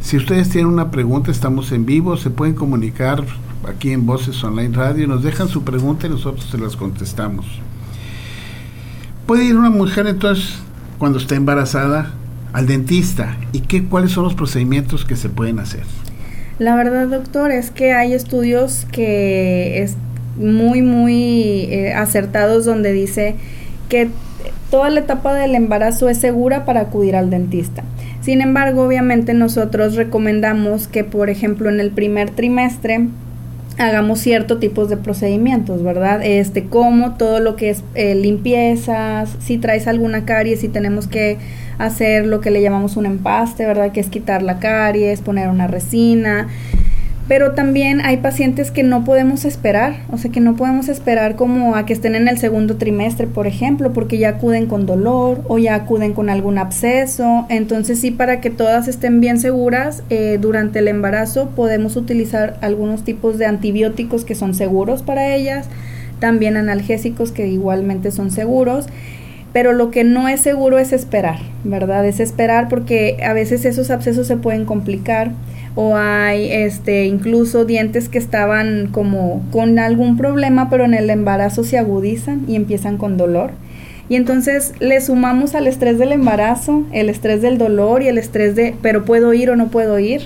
Si 0.00 0.16
ustedes 0.16 0.50
tienen 0.50 0.72
una 0.72 0.90
pregunta, 0.90 1.30
estamos 1.30 1.72
en 1.72 1.86
vivo, 1.86 2.16
se 2.16 2.30
pueden 2.30 2.54
comunicar 2.54 3.24
aquí 3.68 3.90
en 3.92 4.06
Voces 4.06 4.42
Online 4.44 4.76
Radio, 4.76 5.06
nos 5.06 5.22
dejan 5.22 5.48
su 5.48 5.64
pregunta 5.64 6.06
y 6.06 6.10
nosotros 6.10 6.46
se 6.50 6.58
las 6.58 6.76
contestamos. 6.76 7.46
Puede 9.26 9.44
ir 9.44 9.56
una 9.56 9.70
mujer 9.70 10.06
entonces, 10.06 10.58
cuando 10.98 11.18
está 11.18 11.34
embarazada, 11.34 12.12
al 12.52 12.66
dentista 12.66 13.36
y 13.52 13.60
qué, 13.60 13.84
cuáles 13.84 14.12
son 14.12 14.24
los 14.24 14.34
procedimientos 14.34 15.04
que 15.04 15.16
se 15.16 15.28
pueden 15.28 15.58
hacer. 15.58 15.82
La 16.58 16.76
verdad, 16.76 17.08
doctor, 17.08 17.50
es 17.50 17.72
que 17.72 17.92
hay 17.92 18.12
estudios 18.12 18.86
que 18.92 19.82
es 19.82 19.96
muy, 20.36 20.82
muy 20.82 21.68
eh, 21.70 21.92
acertados 21.94 22.64
donde 22.64 22.92
dice 22.92 23.34
que 23.88 24.08
toda 24.70 24.90
la 24.90 25.00
etapa 25.00 25.34
del 25.34 25.54
embarazo 25.54 26.08
es 26.08 26.18
segura 26.18 26.64
para 26.64 26.80
acudir 26.80 27.16
al 27.16 27.30
dentista. 27.30 27.84
Sin 28.20 28.40
embargo, 28.40 28.84
obviamente 28.84 29.34
nosotros 29.34 29.96
recomendamos 29.96 30.88
que, 30.88 31.04
por 31.04 31.28
ejemplo, 31.28 31.68
en 31.68 31.78
el 31.78 31.90
primer 31.90 32.30
trimestre 32.30 33.06
hagamos 33.78 34.20
ciertos 34.20 34.60
tipos 34.60 34.88
de 34.88 34.96
procedimientos, 34.96 35.82
¿verdad? 35.82 36.22
Este, 36.24 36.64
como 36.64 37.14
todo 37.14 37.40
lo 37.40 37.56
que 37.56 37.70
es 37.70 37.82
eh, 37.94 38.14
limpiezas, 38.14 39.36
si 39.40 39.58
traes 39.58 39.88
alguna 39.88 40.24
caries, 40.24 40.60
si 40.60 40.68
tenemos 40.68 41.06
que 41.06 41.38
hacer 41.78 42.26
lo 42.26 42.40
que 42.40 42.50
le 42.50 42.62
llamamos 42.62 42.96
un 42.96 43.06
empaste, 43.06 43.66
¿verdad? 43.66 43.92
Que 43.92 44.00
es 44.00 44.08
quitar 44.08 44.42
la 44.42 44.58
caries, 44.58 45.20
poner 45.20 45.48
una 45.48 45.66
resina. 45.66 46.48
Pero 47.26 47.52
también 47.52 48.02
hay 48.02 48.18
pacientes 48.18 48.70
que 48.70 48.82
no 48.82 49.04
podemos 49.04 49.46
esperar, 49.46 49.96
o 50.10 50.18
sea, 50.18 50.30
que 50.30 50.40
no 50.40 50.56
podemos 50.56 50.88
esperar 50.88 51.36
como 51.36 51.74
a 51.74 51.86
que 51.86 51.94
estén 51.94 52.14
en 52.14 52.28
el 52.28 52.36
segundo 52.36 52.76
trimestre, 52.76 53.26
por 53.26 53.46
ejemplo, 53.46 53.94
porque 53.94 54.18
ya 54.18 54.28
acuden 54.28 54.66
con 54.66 54.84
dolor 54.84 55.42
o 55.48 55.56
ya 55.56 55.74
acuden 55.74 56.12
con 56.12 56.28
algún 56.28 56.58
absceso. 56.58 57.46
Entonces 57.48 57.98
sí, 57.98 58.10
para 58.10 58.42
que 58.42 58.50
todas 58.50 58.88
estén 58.88 59.22
bien 59.22 59.40
seguras, 59.40 60.02
eh, 60.10 60.36
durante 60.38 60.80
el 60.80 60.88
embarazo 60.88 61.48
podemos 61.56 61.96
utilizar 61.96 62.58
algunos 62.60 63.04
tipos 63.04 63.38
de 63.38 63.46
antibióticos 63.46 64.26
que 64.26 64.34
son 64.34 64.54
seguros 64.54 65.02
para 65.02 65.34
ellas, 65.34 65.66
también 66.20 66.58
analgésicos 66.58 67.32
que 67.32 67.48
igualmente 67.48 68.10
son 68.10 68.30
seguros 68.30 68.86
pero 69.54 69.72
lo 69.72 69.92
que 69.92 70.02
no 70.02 70.26
es 70.26 70.40
seguro 70.40 70.80
es 70.80 70.92
esperar, 70.92 71.38
¿verdad? 71.62 72.04
Es 72.04 72.18
esperar 72.18 72.68
porque 72.68 73.18
a 73.24 73.32
veces 73.32 73.64
esos 73.64 73.88
abscesos 73.92 74.26
se 74.26 74.36
pueden 74.36 74.64
complicar 74.64 75.30
o 75.76 75.96
hay 75.96 76.50
este 76.50 77.06
incluso 77.06 77.64
dientes 77.64 78.08
que 78.08 78.18
estaban 78.18 78.88
como 78.92 79.42
con 79.50 79.78
algún 79.78 80.16
problema, 80.16 80.70
pero 80.70 80.84
en 80.84 80.94
el 80.94 81.10
embarazo 81.10 81.64
se 81.64 81.78
agudizan 81.78 82.44
y 82.46 82.56
empiezan 82.56 82.96
con 82.96 83.16
dolor. 83.16 83.50
Y 84.08 84.16
entonces 84.16 84.72
le 84.80 85.00
sumamos 85.00 85.54
al 85.54 85.66
estrés 85.66 85.98
del 85.98 86.12
embarazo, 86.12 86.84
el 86.92 87.08
estrés 87.08 87.42
del 87.42 87.58
dolor 87.58 88.02
y 88.02 88.08
el 88.08 88.18
estrés 88.18 88.54
de, 88.54 88.74
pero 88.82 89.04
puedo 89.04 89.32
ir 89.32 89.50
o 89.50 89.56
no 89.56 89.68
puedo 89.68 89.98
ir. 89.98 90.22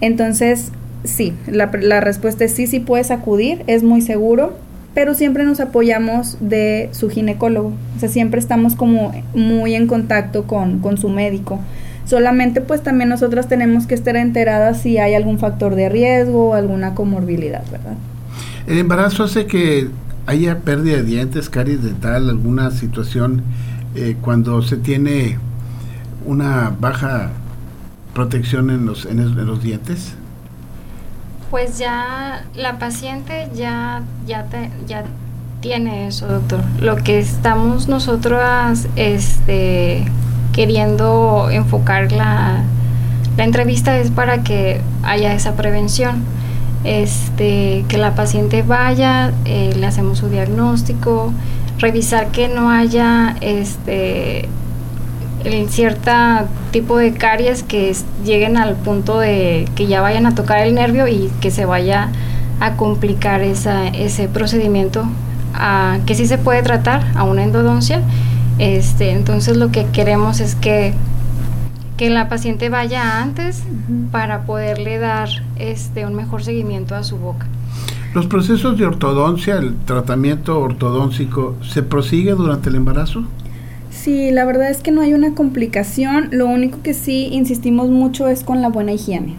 Entonces, 0.00 0.70
sí, 1.04 1.34
la, 1.46 1.70
la 1.82 2.00
respuesta 2.00 2.44
es 2.44 2.52
sí, 2.52 2.66
sí 2.66 2.80
puedes 2.80 3.10
acudir, 3.10 3.64
es 3.66 3.82
muy 3.82 4.00
seguro, 4.00 4.54
pero 4.94 5.14
siempre 5.14 5.44
nos 5.44 5.60
apoyamos 5.60 6.38
de 6.40 6.88
su 6.92 7.10
ginecólogo. 7.10 7.72
O 7.96 8.00
sea, 8.00 8.08
siempre 8.08 8.40
estamos 8.40 8.76
como 8.76 9.12
muy 9.34 9.74
en 9.74 9.88
contacto 9.88 10.44
con, 10.44 10.78
con 10.78 10.96
su 10.96 11.08
médico 11.08 11.58
Solamente 12.10 12.60
pues 12.60 12.82
también 12.82 13.08
nosotras 13.08 13.46
tenemos 13.46 13.86
que 13.86 13.94
estar 13.94 14.16
enteradas 14.16 14.82
si 14.82 14.98
hay 14.98 15.14
algún 15.14 15.38
factor 15.38 15.76
de 15.76 15.88
riesgo 15.88 16.48
o 16.48 16.54
alguna 16.54 16.96
comorbilidad, 16.96 17.62
¿verdad? 17.70 17.94
El 18.66 18.78
embarazo 18.78 19.22
hace 19.22 19.46
que 19.46 19.88
haya 20.26 20.58
pérdida 20.58 20.96
de 20.96 21.04
dientes, 21.04 21.48
caries 21.48 21.84
dental, 21.84 22.28
alguna 22.28 22.72
situación 22.72 23.44
eh, 23.94 24.16
cuando 24.20 24.60
se 24.62 24.76
tiene 24.76 25.38
una 26.26 26.74
baja 26.80 27.30
protección 28.12 28.70
en 28.70 28.86
los, 28.86 29.06
en, 29.06 29.46
los 29.46 29.62
dientes? 29.62 30.14
Pues 31.48 31.78
ya 31.78 32.44
la 32.56 32.80
paciente 32.80 33.48
ya, 33.54 34.02
ya, 34.26 34.46
ya 34.88 35.04
tiene 35.60 36.08
eso, 36.08 36.26
doctor. 36.26 36.58
Lo 36.80 36.96
que 36.96 37.20
estamos 37.20 37.86
nosotros 37.86 38.42
este, 38.96 40.06
queriendo 40.52 41.48
enfocar 41.50 42.12
la, 42.12 42.62
entrevista 43.38 43.96
es 43.96 44.10
para 44.10 44.42
que 44.42 44.82
haya 45.02 45.32
esa 45.32 45.54
prevención. 45.54 46.22
Este, 46.84 47.84
que 47.88 47.98
la 47.98 48.14
paciente 48.14 48.62
vaya, 48.62 49.32
eh, 49.44 49.74
le 49.76 49.86
hacemos 49.86 50.18
su 50.18 50.28
diagnóstico, 50.28 51.32
revisar 51.78 52.28
que 52.28 52.48
no 52.48 52.70
haya 52.70 53.36
este 53.40 54.48
cierto 55.68 56.10
tipo 56.70 56.98
de 56.98 57.12
caries 57.14 57.62
que 57.62 57.94
lleguen 58.24 58.56
al 58.56 58.76
punto 58.76 59.18
de 59.18 59.66
que 59.74 59.86
ya 59.86 60.00
vayan 60.00 60.26
a 60.26 60.34
tocar 60.34 60.60
el 60.60 60.74
nervio 60.74 61.08
y 61.08 61.30
que 61.40 61.50
se 61.50 61.64
vaya 61.64 62.08
a 62.60 62.76
complicar 62.76 63.40
esa, 63.40 63.88
ese 63.88 64.28
procedimiento 64.28 65.04
a, 65.54 65.98
que 66.06 66.14
sí 66.14 66.26
se 66.26 66.38
puede 66.38 66.62
tratar 66.62 67.04
a 67.14 67.24
una 67.24 67.42
endodoncia 67.42 68.02
este, 68.60 69.10
entonces 69.12 69.56
lo 69.56 69.72
que 69.72 69.86
queremos 69.86 70.40
es 70.40 70.54
que, 70.54 70.92
que 71.96 72.10
la 72.10 72.28
paciente 72.28 72.68
vaya 72.68 73.22
antes 73.22 73.62
para 74.12 74.42
poderle 74.42 74.98
dar 74.98 75.30
este, 75.56 76.04
un 76.04 76.14
mejor 76.14 76.44
seguimiento 76.44 76.94
a 76.94 77.02
su 77.02 77.16
boca. 77.16 77.46
¿Los 78.14 78.26
procesos 78.26 78.76
de 78.76 78.84
ortodoncia, 78.84 79.56
el 79.56 79.76
tratamiento 79.86 80.60
ortodóncico, 80.60 81.56
se 81.62 81.82
prosigue 81.82 82.32
durante 82.32 82.68
el 82.68 82.74
embarazo? 82.74 83.24
Sí, 83.90 84.30
la 84.30 84.44
verdad 84.44 84.70
es 84.70 84.82
que 84.82 84.90
no 84.90 85.00
hay 85.00 85.14
una 85.14 85.34
complicación. 85.34 86.28
Lo 86.30 86.46
único 86.46 86.82
que 86.82 86.92
sí 86.92 87.28
insistimos 87.32 87.88
mucho 87.88 88.28
es 88.28 88.44
con 88.44 88.60
la 88.60 88.68
buena 88.68 88.92
higiene 88.92 89.36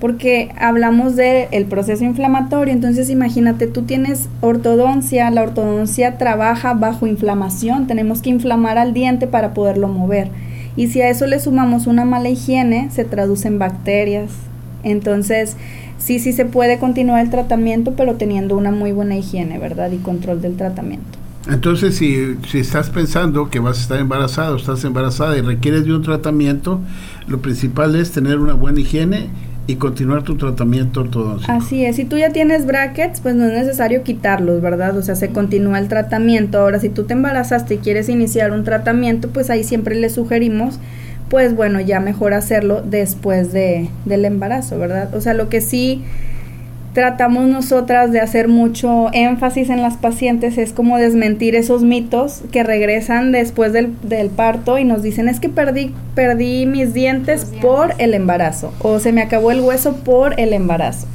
porque 0.00 0.50
hablamos 0.56 1.16
del 1.16 1.48
el 1.50 1.64
proceso 1.64 2.04
inflamatorio, 2.04 2.72
entonces 2.72 3.10
imagínate, 3.10 3.66
tú 3.66 3.82
tienes 3.82 4.28
ortodoncia, 4.40 5.30
la 5.30 5.42
ortodoncia 5.42 6.18
trabaja 6.18 6.74
bajo 6.74 7.06
inflamación, 7.06 7.86
tenemos 7.86 8.22
que 8.22 8.30
inflamar 8.30 8.78
al 8.78 8.94
diente 8.94 9.26
para 9.26 9.54
poderlo 9.54 9.88
mover. 9.88 10.30
Y 10.76 10.86
si 10.88 11.00
a 11.00 11.10
eso 11.10 11.26
le 11.26 11.40
sumamos 11.40 11.88
una 11.88 12.04
mala 12.04 12.28
higiene, 12.28 12.88
se 12.92 13.04
traduce 13.04 13.48
en 13.48 13.58
bacterias. 13.58 14.30
Entonces, 14.84 15.56
sí, 15.98 16.20
sí 16.20 16.32
se 16.32 16.44
puede 16.44 16.78
continuar 16.78 17.20
el 17.20 17.30
tratamiento, 17.30 17.94
pero 17.96 18.14
teniendo 18.14 18.56
una 18.56 18.70
muy 18.70 18.92
buena 18.92 19.16
higiene, 19.16 19.58
¿verdad? 19.58 19.90
Y 19.90 19.96
control 19.96 20.40
del 20.40 20.56
tratamiento. 20.56 21.18
Entonces, 21.50 21.96
si, 21.96 22.36
si 22.48 22.58
estás 22.58 22.90
pensando 22.90 23.50
que 23.50 23.58
vas 23.58 23.78
a 23.78 23.82
estar 23.82 24.00
embarazado, 24.00 24.56
estás 24.56 24.84
embarazada 24.84 25.36
y 25.36 25.40
requieres 25.40 25.84
de 25.84 25.94
un 25.94 26.02
tratamiento, 26.02 26.80
lo 27.26 27.40
principal 27.40 27.96
es 27.96 28.12
tener 28.12 28.38
una 28.38 28.52
buena 28.52 28.78
higiene 28.80 29.30
y 29.68 29.76
continuar 29.76 30.22
tu 30.22 30.34
tratamiento 30.34 31.02
ortodóntico. 31.02 31.52
Así 31.52 31.84
es, 31.84 31.96
si 31.96 32.06
tú 32.06 32.16
ya 32.16 32.30
tienes 32.30 32.64
brackets, 32.64 33.20
pues 33.20 33.34
no 33.34 33.44
es 33.44 33.52
necesario 33.52 34.02
quitarlos, 34.02 34.62
¿verdad? 34.62 34.96
O 34.96 35.02
sea, 35.02 35.14
se 35.14 35.28
continúa 35.28 35.78
el 35.78 35.88
tratamiento. 35.88 36.58
Ahora, 36.58 36.80
si 36.80 36.88
tú 36.88 37.04
te 37.04 37.12
embarazaste 37.12 37.74
y 37.74 37.78
quieres 37.78 38.08
iniciar 38.08 38.50
un 38.52 38.64
tratamiento, 38.64 39.28
pues 39.28 39.50
ahí 39.50 39.62
siempre 39.62 39.94
le 39.94 40.08
sugerimos, 40.08 40.80
pues 41.28 41.54
bueno, 41.54 41.82
ya 41.82 42.00
mejor 42.00 42.32
hacerlo 42.32 42.80
después 42.80 43.52
de, 43.52 43.90
del 44.06 44.24
embarazo, 44.24 44.78
¿verdad? 44.78 45.14
O 45.14 45.20
sea, 45.20 45.34
lo 45.34 45.50
que 45.50 45.60
sí 45.60 46.02
tratamos 46.92 47.48
nosotras 47.48 48.12
de 48.12 48.20
hacer 48.20 48.48
mucho 48.48 49.08
énfasis 49.12 49.70
en 49.70 49.82
las 49.82 49.96
pacientes 49.96 50.58
es 50.58 50.72
como 50.72 50.98
desmentir 50.98 51.54
esos 51.54 51.82
mitos 51.82 52.42
que 52.50 52.62
regresan 52.62 53.30
después 53.30 53.72
del, 53.72 53.88
parto 54.30 54.78
y 54.78 54.84
nos 54.84 55.02
dicen 55.02 55.28
es 55.28 55.40
que 55.40 55.48
perdí, 55.48 55.94
perdí 56.14 56.66
mis 56.66 56.94
dientes, 56.94 57.46
por 57.60 57.94
el 57.98 58.14
embarazo 58.14 58.72
o 58.80 58.98
se 58.98 59.12
me 59.12 59.22
acabó 59.22 59.50
el 59.50 59.60
hueso 59.60 59.96
por 59.96 60.38
el 60.40 60.52
embarazo. 60.52 61.06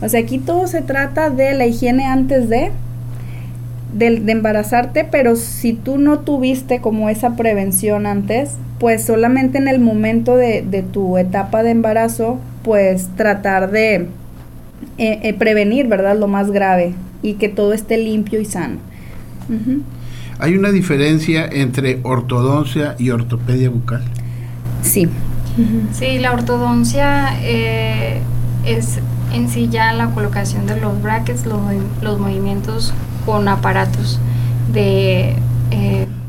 O 0.00 0.08
sea, 0.08 0.20
aquí 0.20 0.38
todo 0.38 0.66
se 0.66 0.82
trata 0.82 1.30
de 1.30 1.54
la 1.54 1.66
higiene 1.66 2.06
antes 2.06 2.48
de, 2.48 2.72
de, 3.94 4.32
embarazarte, 4.32 5.04
pero 5.04 5.36
si 5.36 5.74
tú 5.74 5.98
no 5.98 6.20
tuviste 6.20 6.80
como 6.80 7.08
esa 7.08 7.36
prevención 7.36 8.06
antes, 8.06 8.56
pues 8.80 9.04
solamente 9.04 9.58
en 9.58 9.68
el 9.68 9.78
momento 9.78 10.36
de, 10.36 10.62
de 10.62 10.82
tu 10.82 11.18
etapa 11.18 11.62
de 11.62 11.70
embarazo, 11.70 12.38
pues 12.64 13.08
tratar 13.16 13.70
de 13.70 14.08
eh, 15.02 15.18
eh, 15.24 15.34
prevenir, 15.34 15.88
¿verdad? 15.88 16.16
Lo 16.16 16.28
más 16.28 16.52
grave 16.52 16.94
y 17.24 17.34
que 17.34 17.48
todo 17.48 17.72
esté 17.72 17.98
limpio 17.98 18.40
y 18.40 18.44
sano. 18.44 18.76
¿Hay 20.38 20.54
una 20.54 20.70
diferencia 20.70 21.44
entre 21.44 21.98
ortodoncia 22.04 22.94
y 23.00 23.10
ortopedia 23.10 23.68
bucal? 23.68 24.04
Sí. 24.82 25.08
Sí, 25.92 26.20
la 26.20 26.32
ortodoncia 26.32 27.30
eh, 27.42 28.20
es 28.64 29.00
en 29.34 29.48
sí 29.48 29.68
ya 29.72 29.92
la 29.92 30.10
colocación 30.10 30.68
de 30.68 30.80
los 30.80 31.02
brackets, 31.02 31.46
los, 31.46 32.20
movimientos 32.20 32.94
con 33.26 33.48
aparatos 33.48 34.20
de 34.72 35.34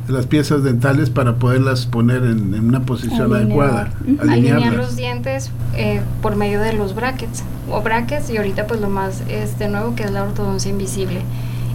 las 0.08 0.26
piezas 0.26 0.64
dentales 0.64 1.10
para 1.10 1.36
poderlas 1.36 1.86
poner 1.86 2.24
en, 2.24 2.54
una 2.60 2.82
posición 2.82 3.34
adecuada. 3.34 3.92
Alinear 4.20 4.74
los 4.74 4.96
dientes 4.96 5.52
eh, 5.76 6.02
por 6.22 6.36
medio 6.36 6.60
de 6.60 6.74
los 6.74 6.94
brackets 6.96 7.44
o 7.72 7.82
brackets 7.82 8.30
y 8.30 8.38
ahorita 8.38 8.68
pues 8.68 8.82
lo 8.82 8.90
más 8.90 9.24
este 9.30 9.70
nuevo 9.70 9.96
que 9.96 10.04
es 10.04 10.12
la 10.12 10.24
ortodoncia 10.24 10.70
invisible. 10.70 11.22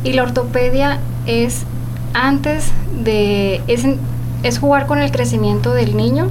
Y 0.05 0.13
la 0.13 0.23
ortopedia 0.23 0.99
es 1.27 1.65
antes 2.15 2.71
de 3.05 3.63
es, 3.67 3.85
es 4.43 4.59
jugar 4.59 4.87
con 4.87 4.99
el 4.99 5.11
crecimiento 5.11 5.73
del 5.73 5.97
niño 5.97 6.29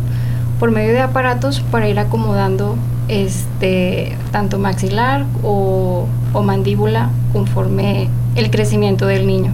por 0.60 0.72
medio 0.72 0.94
de 0.94 1.02
aparatos 1.02 1.62
para 1.72 1.88
ir 1.90 2.00
acomodando 2.00 2.76
este 3.08 4.18
tanto 4.32 4.60
maxilar 4.60 5.26
o, 5.44 6.08
o 6.34 6.44
mandíbula 6.44 7.10
conforme 7.34 8.10
el 8.36 8.50
crecimiento 8.52 9.08
del 9.08 9.26
niño. 9.28 9.52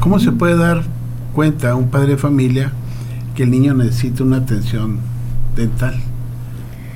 ¿Cómo 0.00 0.18
se 0.18 0.32
puede 0.32 0.56
dar 0.56 0.82
cuenta 1.32 1.74
un 1.74 1.88
padre 1.88 2.12
de 2.12 2.16
familia 2.16 2.72
que 3.34 3.44
el 3.44 3.50
niño 3.50 3.74
necesita 3.74 4.22
una 4.22 4.38
atención 4.38 4.98
dental 5.56 5.94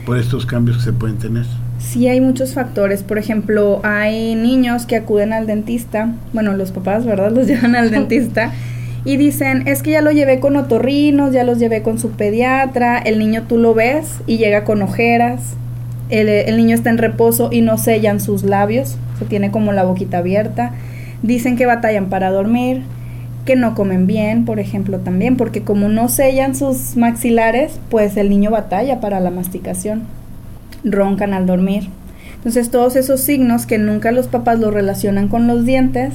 por 0.05 0.19
estos 0.19 0.47
cambios 0.47 0.79
que 0.79 0.85
se 0.85 0.93
pueden 0.93 1.19
tener? 1.19 1.47
Sí, 1.79 2.09
hay 2.09 2.21
muchos 2.21 2.55
factores. 2.55 3.03
Por 3.03 3.19
ejemplo, 3.19 3.81
hay 3.83 4.35
niños 4.35 4.87
que 4.87 4.97
acuden 4.97 5.33
al 5.33 5.47
dentista, 5.47 6.15
bueno, 6.33 6.55
los 6.55 6.73
papás, 6.73 7.05
¿verdad? 7.05 7.33
Los 7.33 7.47
llevan 7.49 7.75
al 7.75 7.91
dentista 7.91 8.53
y 9.05 9.17
dicen, 9.17 9.69
es 9.69 9.83
que 9.83 9.93
ya 9.93 10.03
lo 10.03 10.11
llevé 10.11 10.41
con 10.41 10.57
otorrinos, 10.57 11.33
ya 11.33 11.45
los 11.45 11.59
llevé 11.59 11.83
con 11.83 11.99
su 11.99 12.11
pediatra, 12.11 12.99
el 12.99 13.19
niño 13.19 13.45
tú 13.49 13.57
lo 13.57 13.73
ves 13.73 14.17
y 14.27 14.37
llega 14.37 14.65
con 14.65 14.83
ojeras, 14.83 15.55
el, 16.09 16.29
el 16.29 16.57
niño 16.57 16.75
está 16.75 16.91
en 16.91 16.99
reposo 16.99 17.51
y 17.53 17.61
no 17.61 17.79
sellan 17.79 18.21
sus 18.21 18.43
labios, 18.43 18.97
se 19.19 19.25
tiene 19.25 19.51
como 19.53 19.73
la 19.73 19.85
boquita 19.85 20.19
abierta, 20.19 20.73
dicen 21.23 21.57
que 21.57 21.67
batallan 21.67 22.09
para 22.09 22.31
dormir, 22.31 22.83
que 23.47 23.57
no 23.57 23.75
comen 23.75 24.07
bien, 24.07 24.45
por 24.45 24.61
ejemplo, 24.61 24.99
también, 24.99 25.39
porque 25.39 25.63
como 25.63 25.89
no 25.89 26.11
sellan 26.11 26.55
sus 26.55 26.97
maxilares, 26.97 27.81
pues 27.89 28.19
el 28.19 28.29
niño 28.29 28.51
batalla 28.51 29.01
para 29.01 29.21
la 29.21 29.31
masticación, 29.31 30.03
roncan 30.85 31.33
al 31.33 31.47
dormir. 31.47 31.89
Entonces 32.35 32.71
todos 32.71 32.97
esos 32.97 33.21
signos 33.21 33.65
que 33.65 33.79
nunca 33.79 34.13
los 34.13 34.27
papás 34.27 34.61
lo 34.61 34.71
relacionan 34.71 35.29
con 35.29 35.47
los 35.47 35.65
dientes, 35.65 36.13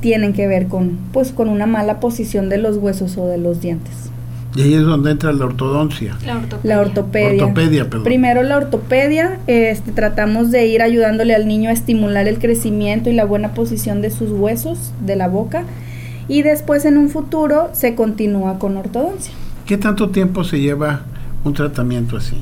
tienen 0.00 0.34
que 0.34 0.46
ver 0.46 0.66
con, 0.66 0.98
pues, 1.12 1.32
con 1.32 1.48
una 1.48 1.66
mala 1.66 2.00
posición 2.00 2.50
de 2.50 2.58
los 2.58 2.76
huesos 2.76 3.16
o 3.16 3.26
de 3.26 3.38
los 3.38 3.62
dientes. 3.62 4.10
Y 4.54 4.62
ahí 4.62 4.74
es 4.74 4.82
donde 4.82 5.10
entra 5.10 5.32
la 5.32 5.44
ortodoncia. 5.44 6.16
La 6.62 6.80
ortopedia. 6.80 7.44
ortopedia. 7.44 7.88
Primero 8.04 8.42
la 8.42 8.56
ortopedia, 8.56 9.38
este, 9.46 9.92
tratamos 9.92 10.50
de 10.50 10.66
ir 10.66 10.82
ayudándole 10.82 11.34
al 11.34 11.46
niño 11.46 11.70
a 11.70 11.72
estimular 11.72 12.26
el 12.26 12.38
crecimiento 12.38 13.10
y 13.10 13.12
la 13.12 13.24
buena 13.24 13.52
posición 13.52 14.00
de 14.00 14.10
sus 14.10 14.30
huesos, 14.30 14.92
de 15.04 15.16
la 15.16 15.28
boca 15.28 15.64
y 16.28 16.42
después 16.42 16.84
en 16.84 16.96
un 16.96 17.08
futuro 17.08 17.70
se 17.72 17.94
continúa 17.94 18.58
con 18.58 18.76
ortodoncia. 18.76 19.32
¿Qué 19.66 19.76
tanto 19.76 20.10
tiempo 20.10 20.44
se 20.44 20.60
lleva 20.60 21.02
un 21.44 21.54
tratamiento 21.54 22.16
así? 22.16 22.40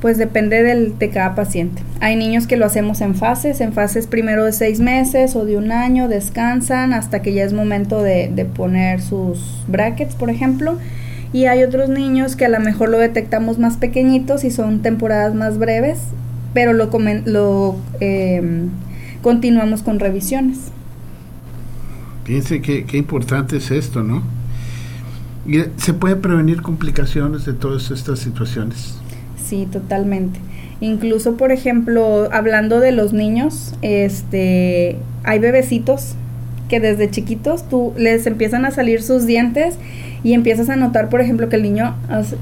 Pues 0.00 0.18
depende 0.18 0.64
del, 0.64 0.98
de 0.98 1.10
cada 1.10 1.34
paciente. 1.36 1.82
Hay 2.00 2.16
niños 2.16 2.48
que 2.48 2.56
lo 2.56 2.66
hacemos 2.66 3.00
en 3.00 3.14
fases, 3.14 3.60
en 3.60 3.72
fases 3.72 4.08
primero 4.08 4.44
de 4.44 4.52
seis 4.52 4.80
meses 4.80 5.36
o 5.36 5.44
de 5.44 5.56
un 5.56 5.70
año, 5.70 6.08
descansan 6.08 6.92
hasta 6.92 7.22
que 7.22 7.32
ya 7.32 7.44
es 7.44 7.52
momento 7.52 8.02
de, 8.02 8.28
de 8.34 8.44
poner 8.44 9.00
sus 9.00 9.64
brackets, 9.68 10.16
por 10.16 10.30
ejemplo. 10.30 10.76
Y 11.32 11.46
hay 11.46 11.62
otros 11.62 11.88
niños 11.88 12.36
que 12.36 12.44
a 12.44 12.48
lo 12.48 12.60
mejor 12.60 12.88
lo 12.88 12.98
detectamos 12.98 13.58
más 13.58 13.76
pequeñitos 13.76 14.44
y 14.44 14.50
son 14.50 14.82
temporadas 14.82 15.34
más 15.34 15.56
breves, 15.56 16.00
pero 16.52 16.72
lo, 16.72 16.90
lo 17.24 17.76
eh, 18.00 18.66
continuamos 19.22 19.82
con 19.82 19.98
revisiones. 19.98 20.72
Piense 22.24 22.60
qué, 22.60 22.84
qué 22.84 22.96
importante 22.96 23.56
es 23.56 23.70
esto, 23.70 24.02
¿no? 24.02 24.22
Y 25.46 25.62
se 25.76 25.92
puede 25.92 26.16
prevenir 26.16 26.62
complicaciones 26.62 27.44
de 27.44 27.52
todas 27.52 27.90
estas 27.90 28.20
situaciones. 28.20 28.96
Sí, 29.44 29.66
totalmente. 29.70 30.38
Incluso, 30.80 31.36
por 31.36 31.52
ejemplo, 31.52 32.28
hablando 32.32 32.80
de 32.80 32.92
los 32.92 33.12
niños, 33.12 33.74
este, 33.82 34.96
hay 35.24 35.38
bebecitos 35.38 36.14
que 36.68 36.80
desde 36.80 37.10
chiquitos 37.10 37.68
tú 37.68 37.92
les 37.96 38.26
empiezan 38.26 38.64
a 38.64 38.70
salir 38.70 39.02
sus 39.02 39.26
dientes 39.26 39.76
y 40.24 40.32
empiezas 40.32 40.68
a 40.70 40.76
notar, 40.76 41.08
por 41.08 41.20
ejemplo, 41.20 41.48
que 41.48 41.56
el 41.56 41.62
niño 41.62 41.94
hace, 42.08 42.36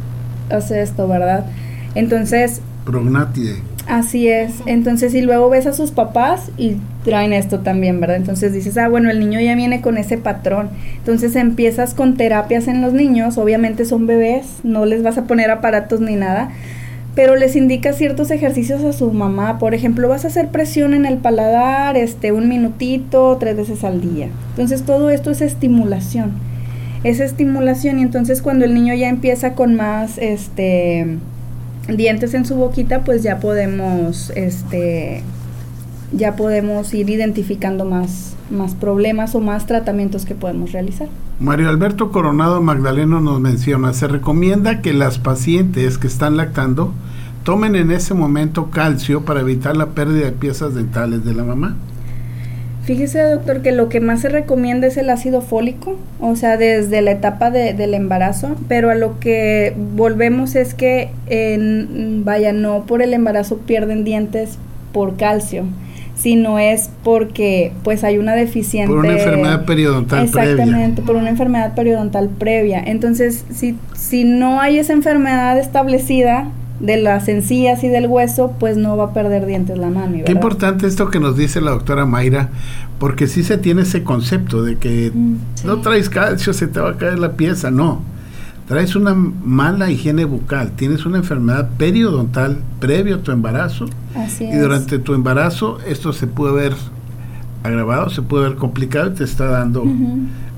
hace 0.51 0.83
esto, 0.83 1.09
¿verdad? 1.09 1.47
Entonces... 1.95 2.61
Prognatide. 2.85 3.57
Así 3.91 4.29
es. 4.29 4.53
Entonces, 4.67 5.17
y 5.17 5.21
luego 5.21 5.51
ves 5.51 5.67
a 5.67 5.73
sus 5.73 5.91
papás 5.91 6.53
y 6.57 6.77
traen 7.05 7.33
esto 7.33 7.59
también, 7.59 7.99
¿verdad? 7.99 8.19
Entonces 8.19 8.53
dices, 8.53 8.79
ah, 8.79 8.87
bueno, 8.87 9.11
el 9.11 9.19
niño 9.19 9.41
ya 9.41 9.57
viene 9.57 9.81
con 9.81 9.99
ese 9.99 10.17
patrón. 10.17 10.71
Entonces 10.99 11.35
empiezas 11.35 11.93
con 11.95 12.17
terapias 12.17 12.69
en 12.69 12.83
los 12.83 12.93
niños, 12.93 13.37
obviamente 13.37 13.85
son 13.85 14.07
bebés, 14.07 14.61
no 14.63 14.87
les 14.87 15.03
vas 15.03 15.19
a 15.19 15.25
poner 15.25 15.51
aparatos 15.51 16.01
ni 16.01 16.15
nada, 16.15 16.53
pero 17.17 17.35
les 17.35 17.57
indica 17.57 17.93
ciertos 17.93 18.31
ejercicios 18.31 18.85
a 18.85 18.93
su 18.93 19.11
mamá. 19.11 19.59
Por 19.59 19.75
ejemplo, 19.75 20.09
vas 20.09 20.25
a 20.25 20.29
hacer 20.29 20.51
presión 20.51 20.95
en 20.95 21.05
el 21.05 21.19
paladar, 21.19 21.97
este, 21.97 22.31
un 22.31 22.49
minutito, 22.49 23.39
tres 23.41 23.57
veces 23.57 23.83
al 23.83 24.01
día. 24.01 24.29
Entonces 24.51 24.85
todo 24.85 25.11
esto 25.11 25.33
es 25.33 25.41
estimulación. 25.41 26.31
Es 27.03 27.19
estimulación 27.19 27.99
y 27.99 28.03
entonces 28.03 28.41
cuando 28.41 28.65
el 28.65 28.73
niño 28.73 28.95
ya 28.95 29.09
empieza 29.09 29.55
con 29.55 29.75
más, 29.75 30.17
este, 30.19 31.19
dientes 31.97 32.35
en 32.35 32.45
su 32.45 32.55
boquita, 32.57 33.05
pues 33.05 33.23
ya 33.23 33.39
podemos, 33.41 34.31
este, 34.37 35.23
ya 36.13 36.37
podemos 36.37 36.93
ir 36.95 37.11
identificando 37.11 37.85
más, 37.85 38.35
más 38.51 38.75
problemas 38.75 39.35
o 39.35 39.41
más 39.41 39.67
tratamientos 39.67 40.25
que 40.25 40.35
podemos 40.35 40.73
realizar. 40.73 41.09
Mario 41.39 41.69
Alberto 41.69 42.11
Coronado 42.11 42.61
Magdaleno 42.61 43.21
nos 43.21 43.41
menciona, 43.41 43.93
se 43.93 44.09
recomienda 44.09 44.83
que 44.83 44.93
las 44.93 45.19
pacientes 45.19 45.99
que 45.99 46.07
están 46.07 46.37
lactando 46.37 46.93
tomen 47.45 47.77
en 47.77 47.91
ese 47.91 48.15
momento 48.15 48.71
calcio 48.71 49.25
para 49.25 49.41
evitar 49.41 49.77
la 49.77 49.87
pérdida 49.91 50.27
de 50.27 50.33
piezas 50.33 50.75
dentales 50.75 51.25
de 51.25 51.35
la 51.35 51.45
mamá. 51.45 51.77
Fíjese, 52.85 53.21
doctor, 53.21 53.63
que 53.63 53.73
lo 53.73 53.89
que 53.89 54.01
más 54.01 54.21
se 54.21 54.31
recomienda 54.31 54.87
es 54.87 54.97
el 54.97 55.11
ácido 55.11 55.43
fólico, 55.43 55.97
o 56.19 56.35
sea, 56.35 56.57
desde 56.57 57.03
la 57.03 57.13
etapa 57.13 57.51
del 57.51 57.95
embarazo, 57.95 58.57
pero 58.69 58.91
a 58.91 58.95
lo 58.95 59.21
que 59.21 59.75
volvemos 59.95 60.57
es 60.57 60.75
que, 60.75 61.11
en, 61.27 62.25
vaya, 62.25 62.53
no 62.53 62.87
por 62.87 63.03
el 63.03 63.13
embarazo 63.13 63.59
pierden 63.59 64.05
dientes 64.05 64.59
por 64.93 65.17
calcio, 65.17 65.65
sino 66.17 66.59
es 66.59 66.91
porque 67.05 67.73
pues 67.83 68.03
hay 68.03 68.19
una 68.19 68.35
deficiente... 68.35 68.93
Por 68.93 69.05
una 69.05 69.13
enfermedad 69.13 69.65
periodontal 69.65 70.29
previa. 70.29 70.51
Exactamente, 70.51 71.03
por 71.03 71.17
una 71.17 71.31
enfermedad 71.31 71.75
periodontal 71.75 72.29
previa. 72.29 72.83
Entonces, 72.85 73.45
si, 73.53 73.77
si 73.95 74.25
no 74.25 74.61
hay 74.61 74.79
esa 74.79 74.93
enfermedad 74.95 75.59
establecida, 75.59 76.49
de 76.81 76.97
las 76.97 77.29
encías 77.29 77.85
y 77.85 77.89
del 77.89 78.07
hueso, 78.07 78.55
pues 78.59 78.77
no 78.77 78.97
va 78.97 79.05
a 79.05 79.13
perder 79.13 79.47
dientes 79.47 79.79
la 79.79 79.91
mami. 79.91 80.23
Qué 80.23 80.33
importante 80.33 80.87
esto 80.87 81.11
que 81.11 81.21
nos 81.21 81.37
dice 81.37 81.61
la 81.61 81.73
doctora 81.73 82.07
Mayra, 82.07 82.49
porque 82.99 83.27
sí 83.27 83.43
se 83.45 83.59
tiene 83.59 83.83
ese 83.83 84.03
concepto 84.03 84.63
de 84.63 84.77
que 84.77 85.13
mm, 85.15 85.37
no 85.67 85.81
traes 85.81 86.09
calcio, 86.09 86.53
se 86.53 86.67
te 86.67 86.81
va 86.81 86.91
a 86.91 86.97
caer 86.97 87.19
la 87.19 87.33
pieza, 87.33 87.71
no. 87.71 88.03
Traes 88.67 88.95
una 88.97 89.15
mala 89.15 89.91
higiene 89.91 90.25
bucal, 90.25 90.73
tienes 90.73 91.05
una 91.05 91.19
enfermedad 91.19 91.71
periodontal 91.77 92.59
previo 92.79 93.17
a 93.17 93.19
tu 93.19 93.33
embarazo. 93.33 93.87
Así 94.15 94.45
y 94.45 94.57
durante 94.57 94.99
tu 94.99 95.15
embarazo 95.15 95.79
esto 95.87 96.13
se 96.13 96.27
puede 96.27 96.55
ver 96.55 96.75
agravado, 97.63 98.11
se 98.11 98.23
puede 98.23 98.49
ver 98.49 98.57
complicado 98.57 99.11
y 99.11 99.15
te 99.15 99.25
está 99.25 99.47
dando 99.47 99.85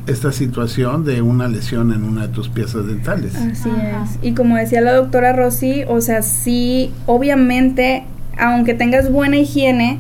esta 0.07 0.33
situación 0.33 1.05
de 1.05 1.23
una 1.23 1.49
lesión 1.49 1.93
en 1.93 2.05
una 2.05 2.27
de 2.27 2.29
tus 2.29 2.49
piezas 2.49 2.87
dentales. 2.87 3.35
Así 3.37 3.69
es. 3.69 4.19
Y 4.23 4.33
como 4.33 4.57
decía 4.57 4.81
la 4.81 4.93
doctora 4.93 5.33
Rossi, 5.33 5.85
o 5.89 6.01
sea, 6.01 6.23
sí, 6.23 6.93
obviamente, 7.07 8.05
aunque 8.39 8.75
tengas 8.75 9.11
buena 9.13 9.37
higiene, 9.37 9.99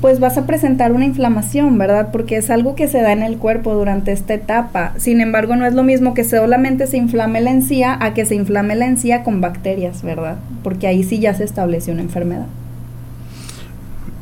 pues 0.00 0.18
vas 0.18 0.38
a 0.38 0.46
presentar 0.46 0.92
una 0.92 1.04
inflamación, 1.04 1.76
¿verdad? 1.76 2.08
Porque 2.10 2.36
es 2.38 2.50
algo 2.50 2.74
que 2.74 2.88
se 2.88 3.02
da 3.02 3.12
en 3.12 3.22
el 3.22 3.36
cuerpo 3.36 3.74
durante 3.74 4.12
esta 4.12 4.34
etapa. 4.34 4.94
Sin 4.96 5.20
embargo, 5.20 5.56
no 5.56 5.66
es 5.66 5.74
lo 5.74 5.82
mismo 5.82 6.14
que 6.14 6.24
solamente 6.24 6.86
se 6.86 6.96
inflame 6.96 7.40
la 7.40 7.50
encía 7.50 7.98
a 8.00 8.14
que 8.14 8.24
se 8.24 8.34
inflame 8.34 8.76
la 8.76 8.86
encía 8.86 9.22
con 9.22 9.40
bacterias, 9.40 10.02
¿verdad? 10.02 10.38
Porque 10.62 10.86
ahí 10.86 11.04
sí 11.04 11.18
ya 11.18 11.34
se 11.34 11.44
establece 11.44 11.92
una 11.92 12.02
enfermedad. 12.02 12.46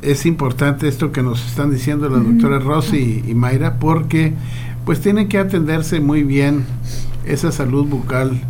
Es 0.03 0.27
importante 0.27 0.89
esto 0.89 1.13
que 1.13 1.23
nos 1.23 1.45
están 1.47 1.71
diciendo 1.71 2.09
la 2.09 2.19
doctora 2.19 2.59
Rossi 2.59 3.23
y 3.27 3.35
Mayra 3.35 3.79
porque 3.79 4.33
pues 4.89 5.03
tienen 5.03 5.29
que 5.29 5.37
atenderse 5.37 6.01
muy 6.01 6.23
bien 6.23 6.65
esa 7.27 7.53
salud 7.53 7.85
bucal 7.85 8.41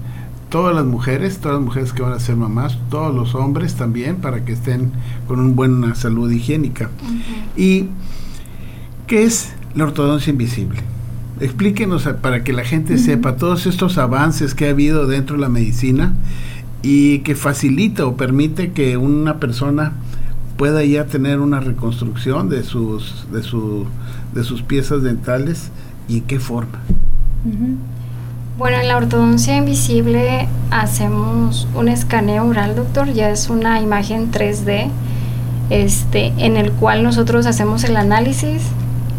todas 0.51 0.73
las 0.73 0.85
mujeres, 0.85 1.39
todas 1.39 1.57
las 1.57 1.65
mujeres 1.65 1.93
que 1.93 2.03
van 2.03 2.13
a 2.13 2.21
ser 2.21 2.37
mamás, 2.37 2.79
todos 2.91 3.13
los 3.13 3.35
hombres 3.35 3.75
también, 3.75 4.19
para 4.19 4.45
que 4.45 4.53
estén 4.53 4.93
con 5.27 5.41
una 5.41 5.53
buena 5.53 5.97
salud 5.97 6.31
higiénica. 6.31 6.91
¿Y 7.57 7.87
qué 9.09 9.25
es 9.25 9.53
la 9.75 9.83
ortodoncia 9.83 10.31
invisible? 10.31 10.79
Explíquenos 11.41 12.09
para 12.23 12.45
que 12.45 12.53
la 12.53 12.63
gente 12.63 12.99
sepa 12.99 13.35
todos 13.35 13.67
estos 13.67 13.99
avances 13.99 14.55
que 14.55 14.69
ha 14.69 14.71
habido 14.71 15.09
dentro 15.09 15.35
de 15.35 15.43
la 15.43 15.49
medicina 15.49 16.15
y 16.85 17.19
que 17.25 17.35
facilita 17.35 18.07
o 18.07 18.17
permite 18.17 18.71
que 18.71 18.97
una 18.97 19.41
persona 19.41 19.95
pueda 20.57 20.85
ya 20.85 21.07
tener 21.07 21.41
una 21.41 21.59
reconstrucción 21.59 22.49
de 22.49 22.63
sus, 22.63 23.27
de, 23.33 23.43
su, 23.43 23.87
de 24.37 24.45
sus 24.45 24.63
piezas 24.63 25.03
dentales 25.03 25.73
y 26.09 26.19
en 26.19 26.25
qué 26.25 26.41
forma. 26.41 26.81
Bueno, 28.59 28.79
en 28.79 28.89
la 28.89 28.97
ortodoncia 28.97 29.57
invisible 29.57 30.49
hacemos 30.71 31.69
un 31.75 31.89
escaneo 31.89 32.45
oral, 32.45 32.75
doctor, 32.75 33.13
ya 33.13 33.31
es 33.31 33.49
una 33.51 33.81
imagen 33.81 34.33
3D, 34.33 34.89
este, 35.71 36.33
en 36.39 36.57
el 36.57 36.73
cual 36.73 37.03
nosotros 37.03 37.47
hacemos 37.47 37.85
el 37.85 37.97
análisis 37.97 38.63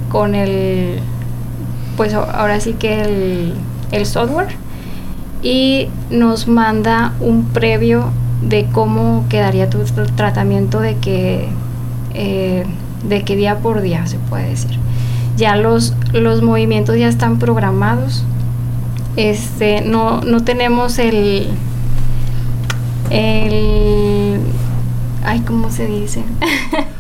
con 0.10 0.36
el, 0.36 1.00
pues 1.96 2.14
ahora 2.14 2.60
sí 2.60 2.74
que 2.74 3.54
el, 3.92 4.06
software 4.06 4.50
y 5.42 5.88
nos 6.10 6.48
manda 6.48 7.14
un 7.20 7.46
previo 7.46 8.12
de 8.42 8.66
cómo 8.72 9.26
quedaría 9.30 9.70
tu 9.70 9.80
tratamiento 10.16 10.80
de 10.80 10.96
que, 10.98 11.48
eh, 12.14 12.66
de 13.08 13.24
que 13.24 13.36
día 13.36 13.60
por 13.60 13.82
día 13.82 14.06
se 14.08 14.18
puede 14.18 14.50
decir. 14.50 14.78
Ya 15.40 15.56
los, 15.56 15.94
los 16.14 16.44
movimientos 16.44 16.98
ya 16.98 17.08
están 17.08 17.40
programados 17.40 18.24
este, 19.20 19.82
no, 19.82 20.22
no 20.22 20.46
tenemos 20.46 20.98
el, 20.98 21.50
el, 23.10 24.40
ay, 25.26 25.42
¿cómo 25.42 25.70
se 25.72 25.88
dice? 25.88 26.24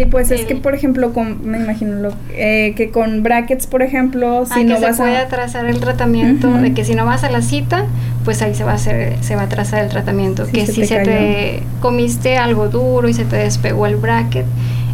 Sí, 0.00 0.06
pues 0.06 0.30
es 0.30 0.46
que, 0.46 0.56
por 0.56 0.74
ejemplo, 0.74 1.12
con, 1.12 1.46
me 1.46 1.58
imagino 1.58 1.96
lo, 1.96 2.12
eh, 2.30 2.72
que 2.74 2.90
con 2.90 3.22
brackets, 3.22 3.66
por 3.66 3.82
ejemplo, 3.82 4.46
si 4.46 4.60
ah, 4.60 4.64
no 4.64 4.80
vas 4.80 4.96
se 4.96 5.02
puede 5.02 5.18
atrasar 5.18 5.66
el 5.66 5.78
tratamiento, 5.78 6.50
de 6.50 6.72
que 6.72 6.86
si 6.86 6.94
no 6.94 7.04
vas 7.04 7.22
a 7.22 7.30
la 7.30 7.42
cita, 7.42 7.84
pues 8.24 8.40
ahí 8.40 8.54
se 8.54 8.64
va 8.64 8.72
a 8.72 8.76
hacer, 8.76 9.22
se 9.22 9.36
va 9.36 9.42
a 9.42 9.44
atrasar 9.44 9.84
el 9.84 9.90
tratamiento. 9.90 10.46
que 10.50 10.66
si 10.66 10.86
se 10.86 11.00
te 11.00 11.62
comiste 11.80 12.38
algo 12.38 12.68
duro 12.68 13.10
y 13.10 13.12
se 13.12 13.26
te 13.26 13.36
despegó 13.36 13.84
el 13.84 13.96
bracket, 13.96 14.46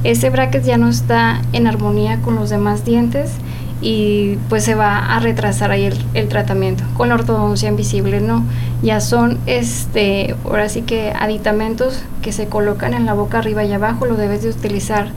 ese 0.03 0.29
bracket 0.29 0.65
ya 0.65 0.77
no 0.77 0.89
está 0.89 1.41
en 1.53 1.69
armonía 1.69 2.19
con 2.21 2.35
los 2.35 2.51
demás 2.51 2.85
dientes 2.85 3.31
y 3.81 4.37
pues 4.49 4.65
se 4.65 4.75
va 4.75 5.15
a 5.15 5.21
retrasar 5.21 5.71
ahí 5.71 5.91
el, 6.15 6.29
tratamiento. 6.29 6.85
Con 6.97 7.11
la 7.11 7.15
ortodoncia 7.15 7.69
invisible 7.69 8.21
no, 8.21 8.45
ya 8.83 9.01
son 9.01 9.39
este, 9.47 10.35
ahora 10.45 10.69
sí 10.69 10.83
que 10.83 11.13
aditamentos 11.13 12.03
que 12.23 12.33
se 12.33 12.47
colocan 12.47 12.95
en 12.95 13.07
la 13.07 13.15
boca 13.15 13.39
arriba 13.39 13.65
y 13.65 13.73
abajo, 13.73 14.07
lo 14.07 14.17
debes 14.17 14.43
de 14.43 14.51
utilizar 14.51 15.09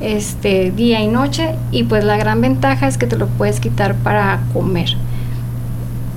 este 0.00 0.72
día 0.72 1.00
y 1.00 1.06
noche 1.06 1.54
y 1.70 1.84
pues 1.84 2.04
la 2.04 2.16
gran 2.16 2.40
ventaja 2.40 2.88
es 2.88 2.98
que 2.98 3.06
te 3.06 3.16
lo 3.16 3.28
puedes 3.28 3.60
quitar 3.60 3.94
para 3.94 4.40
comer 4.52 4.96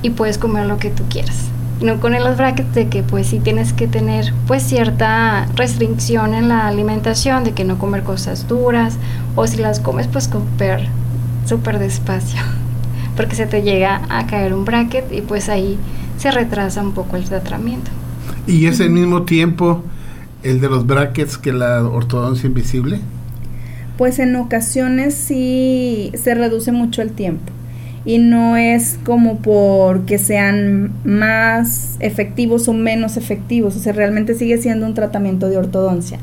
y 0.01 0.09
puedes 0.09 0.37
comer 0.37 0.65
lo 0.65 0.77
que 0.77 0.89
tú 0.89 1.03
quieras. 1.07 1.49
No 1.81 1.99
con 1.99 2.13
los 2.13 2.37
brackets 2.37 2.73
de 2.73 2.87
que 2.87 3.03
pues 3.03 3.27
sí 3.27 3.39
tienes 3.39 3.73
que 3.73 3.87
tener 3.87 4.33
pues 4.47 4.63
cierta 4.63 5.45
restricción 5.55 6.33
en 6.33 6.47
la 6.47 6.67
alimentación, 6.67 7.43
de 7.43 7.51
que 7.51 7.65
no 7.65 7.77
comer 7.77 8.03
cosas 8.03 8.47
duras 8.47 8.97
o 9.35 9.45
si 9.45 9.57
las 9.57 9.81
comes 9.81 10.07
pues 10.07 10.27
comer 10.27 10.87
súper 11.45 11.79
despacio, 11.79 12.39
porque 13.15 13.35
se 13.35 13.45
te 13.45 13.61
llega 13.61 14.01
a 14.09 14.27
caer 14.27 14.53
un 14.53 14.65
bracket 14.65 15.11
y 15.11 15.21
pues 15.21 15.49
ahí 15.49 15.77
se 16.17 16.31
retrasa 16.31 16.81
un 16.81 16.93
poco 16.93 17.15
el 17.15 17.25
tratamiento. 17.25 17.91
¿Y 18.47 18.67
es 18.67 18.79
el 18.79 18.91
mismo 18.91 19.23
tiempo 19.23 19.83
el 20.43 20.61
de 20.61 20.69
los 20.69 20.85
brackets 20.85 21.37
que 21.37 21.51
la 21.51 21.83
ortodoncia 21.83 22.47
invisible? 22.47 22.99
Pues 23.97 24.19
en 24.19 24.35
ocasiones 24.35 25.13
sí 25.15 26.11
se 26.15 26.35
reduce 26.35 26.71
mucho 26.71 27.01
el 27.01 27.11
tiempo 27.11 27.51
y 28.05 28.19
no 28.19 28.55
es 28.55 28.99
como 29.03 29.39
porque 29.39 30.19
sean 30.19 30.91
más 31.03 31.95
efectivos 31.99 32.67
o 32.67 32.73
menos 32.73 33.17
efectivos, 33.17 33.75
o 33.75 33.79
sea, 33.79 33.93
realmente 33.93 34.35
sigue 34.35 34.59
siendo 34.59 34.85
un 34.85 34.93
tratamiento 34.93 35.49
de 35.49 35.57
ortodoncia. 35.57 36.19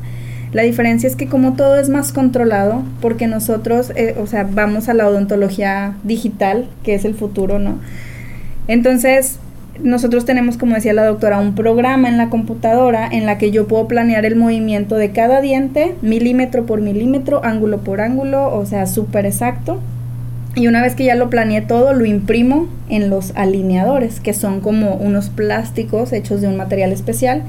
La 0.53 0.61
diferencia 0.61 1.07
es 1.07 1.15
que 1.15 1.27
como 1.27 1.53
todo 1.53 1.77
es 1.77 1.89
más 1.89 2.13
controlado, 2.13 2.83
porque 3.01 3.25
nosotros, 3.25 3.91
eh, 3.95 4.15
o 4.19 4.27
sea, 4.27 4.47
vamos 4.49 4.87
a 4.87 4.93
la 4.93 5.07
odontología 5.07 5.95
digital, 6.03 6.67
que 6.83 6.93
es 6.93 7.05
el 7.05 7.15
futuro, 7.15 7.57
¿no? 7.57 7.79
Entonces, 8.67 9.39
nosotros 9.81 10.25
tenemos, 10.25 10.57
como 10.57 10.75
decía 10.75 10.93
la 10.93 11.05
doctora, 11.05 11.39
un 11.39 11.55
programa 11.55 12.07
en 12.07 12.17
la 12.17 12.29
computadora 12.29 13.07
en 13.11 13.25
la 13.25 13.39
que 13.39 13.49
yo 13.49 13.67
puedo 13.67 13.87
planear 13.87 14.25
el 14.25 14.35
movimiento 14.35 14.95
de 14.95 15.09
cada 15.09 15.41
diente, 15.41 15.95
milímetro 16.03 16.67
por 16.67 16.81
milímetro, 16.81 17.43
ángulo 17.43 17.79
por 17.79 17.99
ángulo, 17.99 18.55
o 18.55 18.65
sea, 18.67 18.85
súper 18.85 19.25
exacto. 19.25 19.79
Y 20.55 20.67
una 20.67 20.83
vez 20.83 20.93
que 20.93 21.05
ya 21.05 21.15
lo 21.15 21.31
planeé 21.31 21.61
todo, 21.61 21.93
lo 21.93 22.05
imprimo 22.05 22.67
en 22.89 23.09
los 23.09 23.33
alineadores, 23.35 24.19
que 24.19 24.33
son 24.33 24.61
como 24.61 24.93
unos 24.93 25.29
plásticos 25.29 26.13
hechos 26.13 26.41
de 26.41 26.47
un 26.47 26.57
material 26.57 26.91
especial 26.91 27.41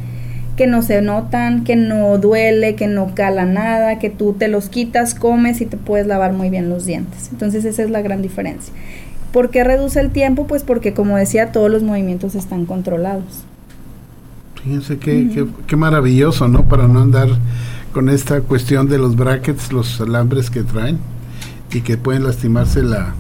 que 0.56 0.66
no 0.66 0.82
se 0.82 1.02
notan, 1.02 1.64
que 1.64 1.76
no 1.76 2.18
duele, 2.18 2.76
que 2.76 2.86
no 2.86 3.14
cala 3.14 3.44
nada, 3.44 3.98
que 3.98 4.10
tú 4.10 4.34
te 4.34 4.48
los 4.48 4.68
quitas, 4.68 5.14
comes 5.14 5.60
y 5.60 5.66
te 5.66 5.76
puedes 5.76 6.06
lavar 6.06 6.32
muy 6.32 6.50
bien 6.50 6.68
los 6.68 6.84
dientes. 6.84 7.28
Entonces 7.32 7.64
esa 7.64 7.82
es 7.82 7.90
la 7.90 8.02
gran 8.02 8.22
diferencia. 8.22 8.72
¿Por 9.32 9.50
qué 9.50 9.64
reduce 9.64 9.98
el 9.98 10.10
tiempo? 10.10 10.46
Pues 10.46 10.62
porque 10.62 10.94
como 10.94 11.16
decía, 11.16 11.50
todos 11.50 11.70
los 11.70 11.82
movimientos 11.82 12.36
están 12.36 12.66
controlados. 12.66 13.44
Fíjense 14.62 14.98
qué, 14.98 15.46
qué, 15.66 15.76
maravilloso, 15.76 16.48
¿no? 16.48 16.66
Para 16.68 16.86
no 16.86 17.00
andar 17.00 17.28
con 17.92 18.08
esta 18.08 18.40
cuestión 18.40 18.88
de 18.88 18.96
los 18.96 19.16
brackets, 19.16 19.72
los 19.72 20.00
alambres 20.00 20.50
que 20.50 20.62
traen 20.62 20.98
y 21.72 21.80
que 21.80 21.98
pueden 21.98 22.24
lastimarse 22.24 22.82
la, 22.82 23.14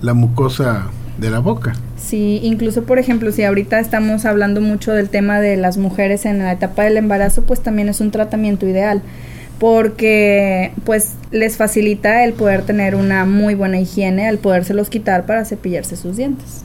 la 0.00 0.14
mucosa 0.14 0.86
de 1.18 1.30
la 1.30 1.40
boca. 1.40 1.74
Sí, 2.06 2.38
incluso 2.44 2.84
por 2.84 3.00
ejemplo, 3.00 3.32
si 3.32 3.42
ahorita 3.42 3.80
estamos 3.80 4.26
hablando 4.26 4.60
mucho 4.60 4.92
del 4.92 5.08
tema 5.08 5.40
de 5.40 5.56
las 5.56 5.76
mujeres 5.76 6.24
en 6.24 6.38
la 6.38 6.52
etapa 6.52 6.84
del 6.84 6.96
embarazo, 6.98 7.42
pues 7.42 7.60
también 7.60 7.88
es 7.88 8.00
un 8.00 8.12
tratamiento 8.12 8.64
ideal 8.64 9.02
porque 9.58 10.72
pues 10.84 11.14
les 11.32 11.56
facilita 11.56 12.24
el 12.24 12.34
poder 12.34 12.62
tener 12.62 12.94
una 12.94 13.24
muy 13.24 13.56
buena 13.56 13.80
higiene 13.80 14.28
al 14.28 14.38
podérselos 14.38 14.88
quitar 14.88 15.26
para 15.26 15.44
cepillarse 15.44 15.96
sus 15.96 16.16
dientes. 16.16 16.64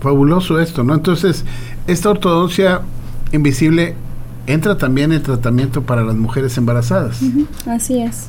Fabuloso 0.00 0.58
esto, 0.58 0.82
¿no? 0.82 0.94
Entonces, 0.94 1.44
esta 1.86 2.10
ortodoncia 2.10 2.80
invisible 3.30 3.94
entra 4.48 4.76
también 4.76 5.12
en 5.12 5.22
tratamiento 5.22 5.82
para 5.82 6.02
las 6.02 6.16
mujeres 6.16 6.56
embarazadas. 6.58 7.20
así 7.66 8.02
es. 8.02 8.28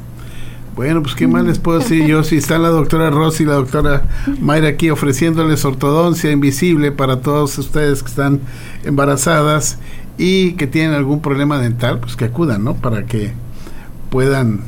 Bueno, 0.76 1.04
pues 1.04 1.16
qué 1.16 1.28
más 1.28 1.44
les 1.44 1.60
puedo 1.60 1.80
decir 1.80 2.06
yo 2.06 2.24
si 2.24 2.38
está 2.38 2.58
la 2.58 2.70
doctora 2.70 3.10
Rosy 3.10 3.44
y 3.44 3.46
la 3.46 3.56
doctora 3.56 4.04
Mayra 4.40 4.70
aquí 4.70 4.90
ofreciéndoles 4.90 5.66
ortodoncia 5.66 6.32
invisible 6.32 6.94
para 6.94 7.20
todos 7.20 7.58
ustedes 7.58 8.02
que 8.02 8.10
están 8.10 8.40
embarazadas 8.86 9.80
y 10.18 10.54
que 10.54 10.68
tienen 10.68 10.94
algún 10.94 11.22
problema 11.22 11.60
dental, 11.60 12.00
pues 12.00 12.16
que 12.16 12.26
acudan, 12.26 12.64
¿no? 12.64 12.76
Para 12.76 13.06
que 13.06 13.34
puedan 14.10 14.62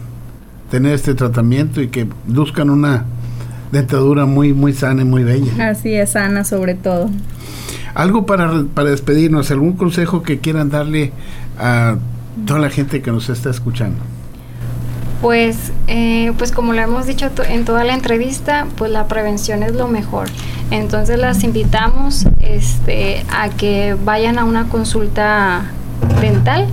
tener 0.70 0.94
este 0.94 1.16
tratamiento 1.16 1.82
y 1.82 1.88
que 1.88 2.08
luzcan 2.28 2.70
una 2.70 3.06
dentadura 3.72 4.26
muy 4.26 4.54
muy 4.54 4.74
sana 4.74 5.04
y 5.04 5.06
muy 5.06 5.24
bella. 5.24 5.70
Así 5.70 5.94
es, 5.94 6.12
sana 6.12 6.44
sobre 6.44 6.76
todo. 6.76 7.10
Algo 7.96 8.26
para, 8.26 8.66
para 8.74 8.90
despedirnos, 8.90 9.52
algún 9.52 9.74
consejo 9.74 10.22
que 10.22 10.40
quieran 10.40 10.70
darle 10.70 11.14
a 11.58 11.96
toda 12.46 12.60
la 12.60 12.70
gente 12.70 13.02
que 13.02 13.12
nos 13.12 13.30
está 13.30 13.52
escuchando 13.52 14.00
pues, 15.24 15.72
eh, 15.88 16.34
pues 16.38 16.52
como 16.52 16.74
lo 16.74 16.82
hemos 16.82 17.06
dicho 17.06 17.32
en 17.48 17.64
toda 17.64 17.86
la 17.86 17.94
entrevista, 17.94 18.68
pues 18.76 18.92
la 18.92 19.08
prevención 19.08 19.64
es 19.64 19.74
lo 19.74 19.88
mejor. 19.88 20.28
Entonces 20.70 21.18
las 21.18 21.46
invitamos 21.46 22.26
este, 22.42 23.26
a 23.32 23.48
que 23.48 23.96
vayan 24.04 24.38
a 24.38 24.44
una 24.44 24.68
consulta 24.68 25.72
dental, 26.20 26.68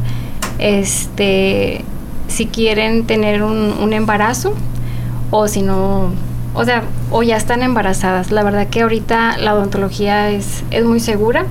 este, 0.59 1.85
si 2.27 2.47
quieren 2.47 3.07
tener 3.07 3.45
un, 3.45 3.93
embarazo 3.93 4.53
o 5.31 5.47
si 5.47 5.63
no, 5.63 6.11
o 6.53 6.65
sea, 6.65 6.83
o 7.13 7.23
ya 7.23 7.37
están 7.37 7.63
embarazadas. 7.63 8.33
La 8.33 8.43
verdad 8.43 8.67
que 8.67 8.81
ahorita 8.81 9.39
la 9.39 9.55
odontología 9.55 10.29
es, 10.31 10.65
es 10.73 10.85
muy 10.85 10.99
segura 10.99 11.47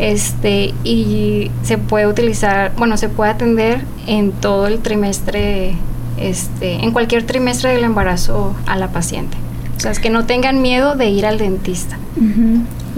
este 0.00 0.74
y 0.82 1.52
se 1.62 1.78
puede 1.78 2.08
utilizar, 2.08 2.72
bueno, 2.76 2.96
se 2.96 3.08
puede 3.08 3.30
atender 3.30 3.84
en 4.08 4.32
todo 4.32 4.66
el 4.66 4.80
trimestre 4.80 5.76
este, 6.28 6.74
en 6.74 6.92
cualquier 6.92 7.24
trimestre 7.24 7.72
del 7.72 7.84
embarazo 7.84 8.54
a 8.66 8.76
la 8.76 8.88
paciente. 8.88 9.36
O 9.76 9.80
sea, 9.80 9.90
es 9.90 9.98
que 9.98 10.10
no 10.10 10.26
tengan 10.26 10.62
miedo 10.62 10.94
de 10.94 11.08
ir 11.10 11.26
al 11.26 11.38
dentista. 11.38 11.98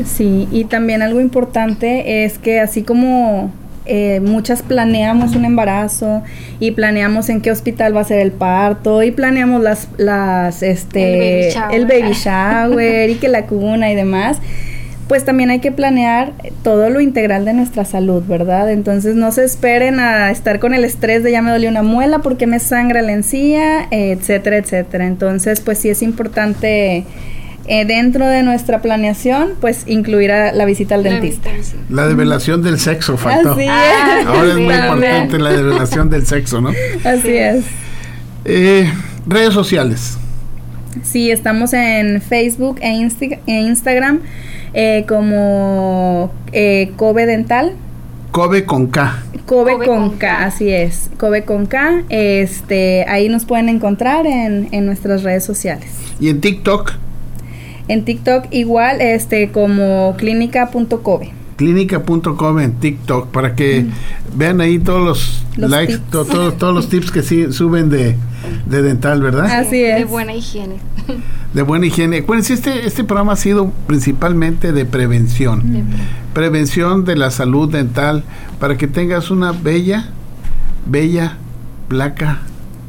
Sí, 0.04 0.48
y 0.50 0.64
también 0.64 1.02
algo 1.02 1.20
importante 1.20 2.24
es 2.24 2.38
que 2.38 2.60
así 2.60 2.82
como 2.82 3.52
eh, 3.86 4.20
muchas 4.20 4.62
planeamos 4.62 5.36
un 5.36 5.44
embarazo 5.44 6.22
y 6.58 6.72
planeamos 6.72 7.28
en 7.28 7.40
qué 7.40 7.50
hospital 7.50 7.96
va 7.96 8.00
a 8.00 8.04
ser 8.04 8.20
el 8.20 8.32
parto 8.32 9.02
y 9.02 9.10
planeamos 9.10 9.62
las, 9.62 9.88
las, 9.98 10.62
este, 10.62 11.50
el 11.70 11.86
baby 11.86 12.12
shower 12.12 13.10
y 13.10 13.16
que 13.16 13.28
la 13.28 13.46
cuna 13.46 13.90
y 13.90 13.94
demás 13.94 14.38
pues 15.08 15.24
también 15.24 15.50
hay 15.50 15.60
que 15.60 15.70
planear 15.70 16.32
todo 16.62 16.88
lo 16.88 17.00
integral 17.00 17.44
de 17.44 17.52
nuestra 17.52 17.84
salud, 17.84 18.22
¿verdad? 18.26 18.70
Entonces 18.70 19.14
no 19.16 19.32
se 19.32 19.44
esperen 19.44 20.00
a 20.00 20.30
estar 20.30 20.60
con 20.60 20.72
el 20.72 20.84
estrés 20.84 21.22
de 21.22 21.30
ya 21.30 21.42
me 21.42 21.50
dolió 21.50 21.68
una 21.68 21.82
muela 21.82 22.20
porque 22.20 22.46
me 22.46 22.58
sangra 22.58 23.02
la 23.02 23.12
encía, 23.12 23.86
etcétera, 23.90 24.56
etcétera. 24.56 25.06
Entonces, 25.06 25.60
pues 25.60 25.78
sí 25.78 25.90
es 25.90 26.00
importante 26.02 27.04
eh, 27.66 27.84
dentro 27.84 28.26
de 28.26 28.42
nuestra 28.42 28.80
planeación, 28.80 29.52
pues 29.60 29.84
incluir 29.86 30.32
a 30.32 30.52
la 30.52 30.64
visita 30.64 30.94
al 30.94 31.02
dentista. 31.02 31.50
La 31.90 32.06
develación 32.06 32.62
del 32.62 32.78
sexo 32.78 33.18
faltó. 33.18 33.52
Así 33.52 33.62
es. 33.62 34.26
Ahora 34.26 34.48
es 34.50 34.56
muy 34.56 34.74
importante 34.74 35.38
la 35.38 35.52
develación 35.52 36.08
del 36.08 36.26
sexo, 36.26 36.62
¿no? 36.62 36.70
Así 37.04 37.36
es. 37.36 37.64
Eh, 38.46 38.90
redes 39.26 39.52
sociales. 39.52 40.16
Sí, 41.02 41.30
estamos 41.30 41.72
en 41.74 42.22
Facebook 42.22 42.78
e, 42.80 43.08
e 43.46 43.60
Instagram 43.60 44.20
eh, 44.74 45.04
como 45.08 46.30
eh, 46.52 46.92
Kobe 46.96 47.26
Dental. 47.26 47.72
Kobe 48.30 48.64
con 48.64 48.88
K. 48.88 49.22
Kobe, 49.46 49.84
con, 49.84 50.16
K, 50.16 50.44
así 50.44 50.70
es. 50.70 51.10
Kobe 51.18 51.44
con 51.44 51.66
K. 51.66 52.02
Este, 52.08 53.04
ahí 53.08 53.28
nos 53.28 53.44
pueden 53.44 53.68
encontrar 53.68 54.26
en, 54.26 54.68
en 54.72 54.86
nuestras 54.86 55.22
redes 55.22 55.44
sociales. 55.44 55.90
¿Y 56.18 56.30
en 56.30 56.40
TikTok? 56.40 56.92
En 57.88 58.04
TikTok 58.04 58.46
igual, 58.50 59.00
este, 59.00 59.50
como 59.50 60.14
clínica.kobe 60.16 61.43
clínica.com 61.56 62.58
en 62.58 62.72
TikTok 62.74 63.28
para 63.28 63.54
que 63.54 63.82
mm. 63.82 64.38
vean 64.38 64.60
ahí 64.60 64.78
todos 64.78 65.44
los, 65.56 65.70
likes, 65.70 65.98
todos 66.10 66.74
los 66.74 66.88
tips 66.88 67.10
que 67.10 67.22
sí, 67.22 67.52
suben 67.52 67.90
de, 67.90 68.16
dental, 68.66 69.22
¿verdad? 69.22 69.46
Así 69.46 69.82
es. 69.82 69.98
De 69.98 70.04
buena 70.04 70.34
higiene. 70.34 70.76
De 71.52 71.62
buena 71.62 71.86
higiene. 71.86 72.18
Acuérdense, 72.18 72.54
este, 72.54 72.86
este 72.86 73.04
programa 73.04 73.34
ha 73.34 73.36
sido 73.36 73.70
principalmente 73.86 74.72
de 74.72 74.84
prevención. 74.84 75.86
Prevención 76.32 77.04
de 77.04 77.16
la 77.16 77.30
salud 77.30 77.70
dental 77.70 78.24
para 78.58 78.76
que 78.76 78.88
tengas 78.88 79.30
una 79.30 79.52
bella, 79.52 80.08
bella 80.86 81.36
placa 81.88 82.40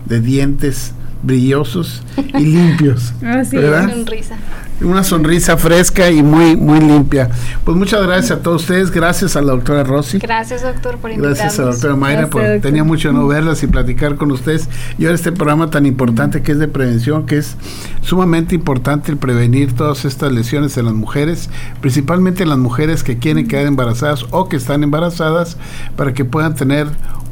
de 0.05 0.21
dientes 0.21 0.93
brillosos 1.25 2.01
y 2.17 2.45
limpios. 2.45 3.13
Así 3.23 3.57
¿verdad? 3.57 3.89
Sonrisa 3.89 4.37
una 4.81 5.03
sonrisa 5.03 5.55
fresca 5.57 6.11
y 6.11 6.21
muy 6.21 6.57
muy 6.57 6.79
limpia. 6.79 7.29
Pues 7.63 7.77
muchas 7.77 8.05
gracias 8.05 8.31
a 8.31 8.41
todos 8.41 8.63
ustedes, 8.63 8.91
gracias 8.91 9.35
a 9.35 9.41
la 9.41 9.53
doctora 9.53 9.83
Rosy. 9.83 10.19
Gracias 10.19 10.63
doctor 10.63 10.97
por 10.97 11.11
invitarnos. 11.11 11.39
Gracias 11.39 11.59
a 11.59 11.63
la 11.63 11.71
doctora 11.71 11.95
Mayra, 11.95 12.29
porque 12.29 12.59
tenía 12.59 12.83
mucho 12.83 13.13
no 13.13 13.27
verlas 13.27 13.63
y 13.63 13.67
platicar 13.67 14.15
con 14.15 14.31
ustedes. 14.31 14.67
Y 14.97 15.05
ahora 15.05 15.15
este 15.15 15.31
programa 15.31 15.69
tan 15.69 15.85
importante 15.85 16.41
que 16.41 16.51
es 16.51 16.59
de 16.59 16.67
prevención, 16.67 17.25
que 17.25 17.37
es 17.37 17.55
sumamente 18.01 18.55
importante 18.55 19.11
el 19.11 19.17
prevenir 19.17 19.73
todas 19.73 20.03
estas 20.03 20.31
lesiones 20.31 20.77
en 20.77 20.85
las 20.85 20.93
mujeres, 20.93 21.49
principalmente 21.79 22.45
las 22.45 22.57
mujeres 22.57 23.03
que 23.03 23.17
quieren 23.17 23.47
quedar 23.47 23.67
embarazadas 23.67 24.25
o 24.31 24.49
que 24.49 24.57
están 24.57 24.83
embarazadas, 24.83 25.57
para 25.95 26.13
que 26.13 26.25
puedan 26.25 26.55
tener 26.55 26.87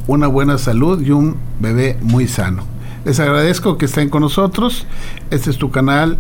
una 0.08 0.28
buena 0.28 0.58
salud 0.58 1.02
y 1.02 1.12
un 1.12 1.36
bebé 1.60 1.98
muy 2.02 2.28
sano. 2.28 2.64
Les 3.06 3.20
agradezco 3.20 3.78
que 3.78 3.86
estén 3.86 4.10
con 4.10 4.22
nosotros. 4.22 4.86
Este 5.30 5.50
es 5.50 5.58
tu 5.58 5.72
canal 5.72 6.18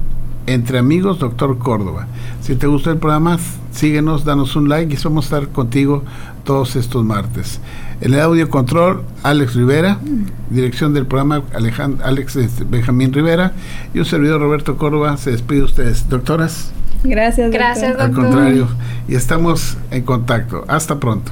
entre 0.47 0.79
Amigos, 0.79 1.19
Doctor 1.19 1.57
Córdoba. 1.57 2.07
Si 2.41 2.55
te 2.55 2.67
gustó 2.67 2.91
el 2.91 2.97
programa, 2.97 3.37
síguenos, 3.71 4.25
danos 4.25 4.57
un 4.57 4.67
like 4.67 4.93
y 4.93 4.97
vamos 5.01 5.25
a 5.25 5.37
estar 5.37 5.51
contigo 5.53 6.03
todos 6.43 6.75
estos 6.75 7.05
martes. 7.05 7.61
En 8.01 8.13
el 8.13 8.19
audio 8.19 8.49
control, 8.49 9.03
Alex 9.23 9.55
Rivera, 9.55 9.97
dirección 10.49 10.93
del 10.93 11.05
programa, 11.05 11.43
Alejandro, 11.53 12.05
Alex 12.05 12.35
este, 12.35 12.65
Benjamín 12.65 13.13
Rivera 13.13 13.53
y 13.93 13.99
un 13.99 14.05
servidor 14.05 14.41
Roberto 14.41 14.77
Córdoba. 14.77 15.15
Se 15.15 15.31
despide 15.31 15.59
de 15.59 15.65
ustedes. 15.65 16.09
Doctoras. 16.09 16.73
Gracias, 17.05 17.45
doctor. 17.45 17.61
Gracias, 17.61 17.97
doctor. 17.97 18.05
Al 18.05 18.13
contrario, 18.13 18.67
y 19.07 19.15
estamos 19.15 19.77
en 19.89 20.03
contacto. 20.03 20.65
Hasta 20.67 20.99
pronto. 20.99 21.31